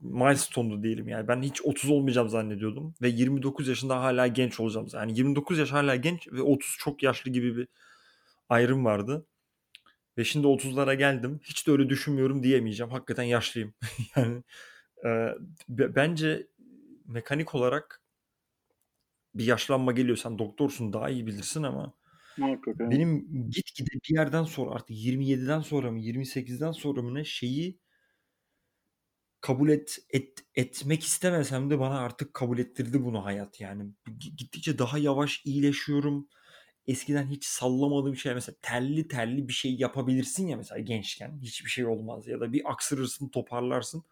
milestone'du 0.07 0.83
diyelim 0.83 1.07
yani. 1.07 1.27
Ben 1.27 1.41
hiç 1.41 1.61
30 1.61 1.89
olmayacağım 1.89 2.29
zannediyordum 2.29 2.95
ve 3.01 3.09
29 3.09 3.67
yaşında 3.67 4.01
hala 4.01 4.27
genç 4.27 4.59
olacağım. 4.59 4.87
Yani 4.93 5.17
29 5.17 5.59
yaş 5.59 5.71
hala 5.71 5.95
genç 5.95 6.27
ve 6.31 6.41
30 6.41 6.75
çok 6.79 7.03
yaşlı 7.03 7.31
gibi 7.31 7.57
bir 7.57 7.67
ayrım 8.49 8.85
vardı. 8.85 9.25
Ve 10.17 10.23
şimdi 10.23 10.47
30'lara 10.47 10.93
geldim. 10.93 11.39
Hiç 11.43 11.67
de 11.67 11.71
öyle 11.71 11.89
düşünmüyorum 11.89 12.43
diyemeyeceğim. 12.43 12.91
Hakikaten 12.91 13.23
yaşlıyım. 13.23 13.73
yani 14.15 14.43
e, 15.05 15.35
bence 15.69 16.47
mekanik 17.05 17.55
olarak 17.55 18.01
bir 19.35 19.45
yaşlanma 19.45 19.91
geliyor. 19.91 20.17
Sen 20.17 20.39
doktorsun 20.39 20.93
daha 20.93 21.09
iyi 21.09 21.27
bilirsin 21.27 21.63
ama 21.63 21.93
Muhakkak, 22.37 22.79
benim 22.79 23.27
gitgide 23.49 23.89
bir 23.93 24.15
yerden 24.15 24.43
sonra 24.43 24.71
artık 24.71 24.89
27'den 24.89 25.61
sonra 25.61 25.91
mı 25.91 25.99
28'den 25.99 26.71
sonra 26.71 27.01
mı 27.01 27.13
ne 27.15 27.23
şeyi 27.23 27.79
kabul 29.41 29.69
et, 29.69 29.97
et 30.09 30.45
etmek 30.55 31.03
istemesem 31.03 31.69
de 31.69 31.79
bana 31.79 31.99
artık 31.99 32.33
kabul 32.33 32.59
ettirdi 32.59 33.03
bunu 33.03 33.25
hayat 33.25 33.61
yani. 33.61 33.83
Gittikçe 34.19 34.79
daha 34.79 34.97
yavaş 34.97 35.45
iyileşiyorum 35.45 36.27
eskiden 36.87 37.27
hiç 37.27 37.45
sallamadığım 37.45 38.15
şey 38.15 38.33
mesela 38.33 38.55
telli 38.61 39.07
telli 39.07 39.47
bir 39.47 39.53
şey 39.53 39.75
yapabilirsin 39.75 40.47
ya 40.47 40.57
mesela 40.57 40.79
gençken 40.79 41.39
hiçbir 41.41 41.69
şey 41.69 41.85
olmaz 41.85 42.27
ya 42.27 42.39
da 42.39 42.53
bir 42.53 42.71
aksırırsın 42.71 43.29
toparlarsın. 43.29 44.03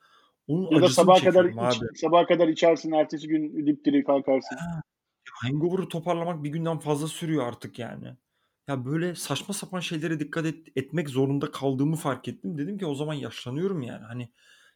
Onun 0.47 0.75
ya 0.75 0.81
da 0.81 0.89
sabaha 0.89 1.23
kadar 1.23 1.45
iç, 1.45 1.99
sabaha 2.01 2.25
kadar 2.25 2.47
içersin 2.47 2.91
ertesi 2.91 3.27
gün 3.27 3.67
dipdiri 3.67 4.03
kalkarsın. 4.03 4.55
Ha, 4.55 4.81
hangover'ı 5.41 5.89
toparlamak 5.89 6.43
bir 6.43 6.49
günden 6.49 6.79
fazla 6.79 7.07
sürüyor 7.07 7.47
artık 7.47 7.79
yani. 7.79 8.07
Ya 8.67 8.85
böyle 8.85 9.15
saçma 9.15 9.53
sapan 9.53 9.79
şeylere 9.79 10.19
dikkat 10.19 10.45
et, 10.45 10.67
etmek 10.75 11.09
zorunda 11.09 11.51
kaldığımı 11.51 11.95
fark 11.95 12.27
ettim. 12.27 12.57
Dedim 12.57 12.77
ki 12.77 12.85
o 12.85 12.95
zaman 12.95 13.13
yaşlanıyorum 13.13 13.81
yani. 13.81 14.03
Hani 14.05 14.29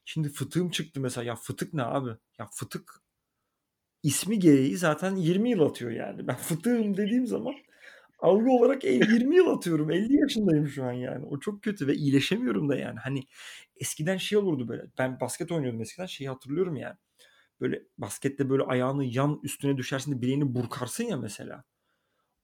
şimdi 0.05 0.29
fıtığım 0.29 0.69
çıktı 0.71 0.99
mesela. 1.01 1.25
Ya 1.25 1.35
fıtık 1.35 1.73
ne 1.73 1.83
abi? 1.83 2.09
Ya 2.39 2.47
fıtık 2.53 3.01
ismi 4.03 4.39
gereği 4.39 4.77
zaten 4.77 5.15
20 5.15 5.49
yıl 5.49 5.62
atıyor 5.62 5.91
yani. 5.91 6.27
Ben 6.27 6.35
fıtığım 6.35 6.97
dediğim 6.97 7.27
zaman 7.27 7.55
algı 8.19 8.51
olarak 8.51 8.83
20 8.83 9.35
yıl 9.35 9.47
atıyorum. 9.47 9.91
50 9.91 10.21
yaşındayım 10.21 10.67
şu 10.67 10.83
an 10.85 10.91
yani. 10.91 11.25
O 11.25 11.39
çok 11.39 11.63
kötü 11.63 11.88
ve 11.88 11.95
iyileşemiyorum 11.95 12.69
da 12.69 12.75
yani. 12.75 12.99
Hani 12.99 13.23
eskiden 13.75 14.17
şey 14.17 14.38
olurdu 14.38 14.67
böyle. 14.67 14.85
Ben 14.97 15.19
basket 15.19 15.51
oynuyordum 15.51 15.81
eskiden. 15.81 16.05
Şeyi 16.05 16.29
hatırlıyorum 16.29 16.75
yani. 16.75 16.95
Böyle 17.62 17.83
baskette 17.97 18.49
böyle 18.49 18.63
ayağını 18.63 19.05
yan 19.05 19.39
üstüne 19.43 19.77
düşersin 19.77 20.12
de 20.12 20.21
bileğini 20.21 20.55
burkarsın 20.55 21.03
ya 21.03 21.17
mesela. 21.17 21.63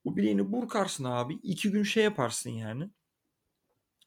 O 0.03 0.17
bileğini 0.17 0.51
burkarsın 0.51 1.03
abi. 1.03 1.33
iki 1.43 1.71
gün 1.71 1.83
şey 1.83 2.03
yaparsın 2.03 2.49
yani. 2.49 2.89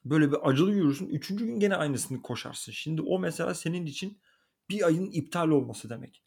Böyle 0.05 0.31
bir 0.31 0.49
acılı 0.49 0.73
yürürsün. 0.73 1.09
Üçüncü 1.09 1.45
gün 1.45 1.59
gene 1.59 1.75
aynısını 1.75 2.21
koşarsın. 2.21 2.71
Şimdi 2.71 3.01
o 3.01 3.19
mesela 3.19 3.53
senin 3.53 3.85
için 3.85 4.19
bir 4.69 4.87
ayın 4.87 5.11
iptal 5.11 5.49
olması 5.49 5.89
demek. 5.89 6.23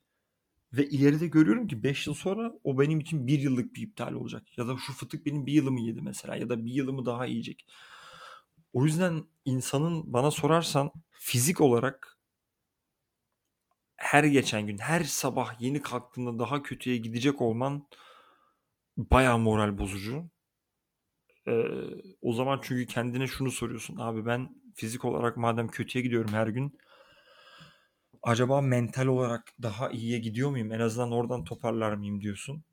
Ve 0.72 0.88
ileride 0.88 1.26
görüyorum 1.26 1.68
ki 1.68 1.82
5 1.82 2.06
yıl 2.06 2.14
sonra 2.14 2.52
o 2.64 2.78
benim 2.78 3.00
için 3.00 3.26
bir 3.26 3.38
yıllık 3.38 3.74
bir 3.74 3.82
iptal 3.82 4.12
olacak. 4.12 4.58
Ya 4.58 4.68
da 4.68 4.76
şu 4.86 4.92
fıtık 4.92 5.26
benim 5.26 5.46
bir 5.46 5.52
yılımı 5.52 5.80
yedi 5.80 6.02
mesela 6.02 6.36
ya 6.36 6.48
da 6.48 6.64
bir 6.64 6.72
yılımı 6.72 7.06
daha 7.06 7.26
yiyecek. 7.26 7.66
O 8.72 8.84
yüzden 8.84 9.24
insanın 9.44 10.12
bana 10.12 10.30
sorarsan 10.30 10.92
fizik 11.10 11.60
olarak 11.60 12.18
her 13.96 14.24
geçen 14.24 14.66
gün, 14.66 14.78
her 14.78 15.04
sabah 15.04 15.60
yeni 15.60 15.82
kalktığında 15.82 16.38
daha 16.38 16.62
kötüye 16.62 16.96
gidecek 16.96 17.40
olman 17.40 17.86
bayağı 18.96 19.38
moral 19.38 19.78
bozucu. 19.78 20.30
Ee, 21.48 21.64
o 22.22 22.32
zaman 22.32 22.60
çünkü 22.62 22.86
kendine 22.86 23.26
şunu 23.26 23.50
soruyorsun. 23.50 23.96
Abi 23.96 24.26
ben 24.26 24.62
fizik 24.74 25.04
olarak 25.04 25.36
madem 25.36 25.68
kötüye 25.68 26.04
gidiyorum 26.04 26.32
her 26.32 26.46
gün 26.46 26.78
acaba 28.22 28.60
mental 28.60 29.06
olarak 29.06 29.54
daha 29.62 29.90
iyiye 29.90 30.18
gidiyor 30.18 30.50
muyum? 30.50 30.72
En 30.72 30.80
azından 30.80 31.12
oradan 31.12 31.44
toparlar 31.44 31.92
mıyım 31.92 32.20
diyorsun. 32.20 32.64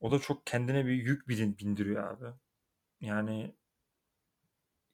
O 0.00 0.10
da 0.10 0.18
çok 0.18 0.46
kendine 0.46 0.86
bir 0.86 0.92
yük 0.92 1.28
bindiriyor 1.28 2.04
abi. 2.12 2.36
Yani 3.00 3.54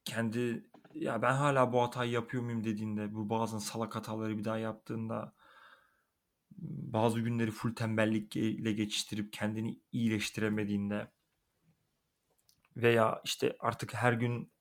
kendi 0.05 0.65
ya 0.95 1.23
ben 1.23 1.35
hala 1.35 1.73
bu 1.73 1.83
hatayı 1.83 2.11
yapıyor 2.11 2.43
muyum 2.43 2.65
dediğinde 2.65 3.15
bu 3.15 3.31
bazen 3.31 3.59
salak 3.59 3.97
hataları 3.97 4.39
bir 4.39 4.45
daha 4.45 4.59
yaptığında 4.59 5.35
bazı 6.93 7.21
günleri 7.21 7.51
full 7.51 7.75
tembellikle 7.75 8.73
geçiştirip 8.73 9.33
kendini 9.33 9.81
iyileştiremediğinde 9.93 11.11
veya 12.77 13.21
işte 13.25 13.57
artık 13.61 13.95
her 13.95 14.13
gün 14.13 14.53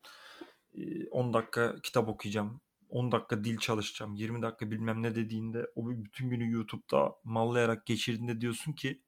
10 1.12 1.34
dakika 1.34 1.82
kitap 1.82 2.08
okuyacağım 2.08 2.62
10 2.90 3.12
dakika 3.12 3.44
dil 3.44 3.58
çalışacağım, 3.58 4.16
20 4.16 4.42
dakika 4.42 4.72
bilmem 4.72 5.04
ne 5.04 5.16
dediğinde 5.16 5.66
o 5.76 5.90
bütün 5.90 6.30
günü 6.30 6.52
YouTube'da 6.52 7.16
mallayarak 7.24 7.86
geçirdiğinde 7.86 8.42
diyorsun 8.42 8.74
ki 8.74 9.02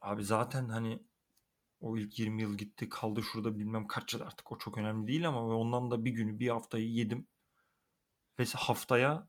abi 0.00 0.24
zaten 0.24 0.68
hani 0.68 1.02
o 1.80 1.96
ilk 1.96 2.18
20 2.18 2.42
yıl 2.42 2.58
gitti 2.58 2.88
kaldı 2.88 3.22
şurada 3.22 3.58
bilmem 3.58 3.86
kaç 3.86 4.14
yıl 4.14 4.20
artık 4.20 4.52
o 4.52 4.58
çok 4.58 4.78
önemli 4.78 5.06
değil 5.06 5.28
ama 5.28 5.40
ondan 5.40 5.90
da 5.90 6.04
bir 6.04 6.10
günü 6.10 6.38
bir 6.38 6.48
haftayı 6.48 6.90
yedim 6.90 7.26
ve 8.38 8.44
haftaya 8.44 9.28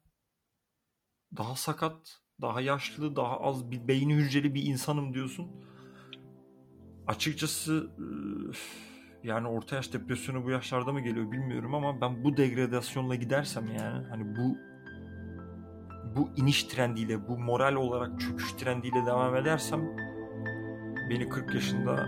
daha 1.37 1.55
sakat, 1.55 2.21
daha 2.41 2.61
yaşlı, 2.61 3.15
daha 3.15 3.39
az 3.39 3.71
bir 3.71 3.87
beyni 3.87 4.15
hücreli 4.15 4.53
bir 4.53 4.63
insanım 4.63 5.13
diyorsun. 5.13 5.65
Açıkçası 7.09 7.89
yani 9.23 9.47
orta 9.47 9.75
yaş 9.75 9.93
depresyonu 9.93 10.45
bu 10.45 10.49
yaşlarda 10.49 10.91
mı 10.91 11.01
geliyor 11.01 11.31
bilmiyorum 11.31 11.75
ama 11.75 12.01
ben 12.01 12.23
bu 12.23 12.37
degradasyonla 12.37 13.15
gidersem 13.15 13.67
yani 13.67 14.07
hani 14.09 14.35
bu 14.35 14.57
bu 16.15 16.29
iniş 16.35 16.63
trendiyle, 16.63 17.27
bu 17.27 17.37
moral 17.37 17.75
olarak 17.75 18.19
çöküş 18.19 18.53
trendiyle 18.53 19.05
devam 19.05 19.35
edersem 19.35 19.81
beni 21.09 21.29
40 21.29 21.53
yaşında 21.53 22.07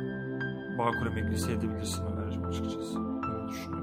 Bağkur 0.77 1.05
emeklisi 1.05 1.51
edebilirsin 1.51 2.05
Ömer'cim 2.05 2.45
açıkçası. 2.45 2.99
Öyle 2.99 3.49
düşünüyorum. 3.49 3.80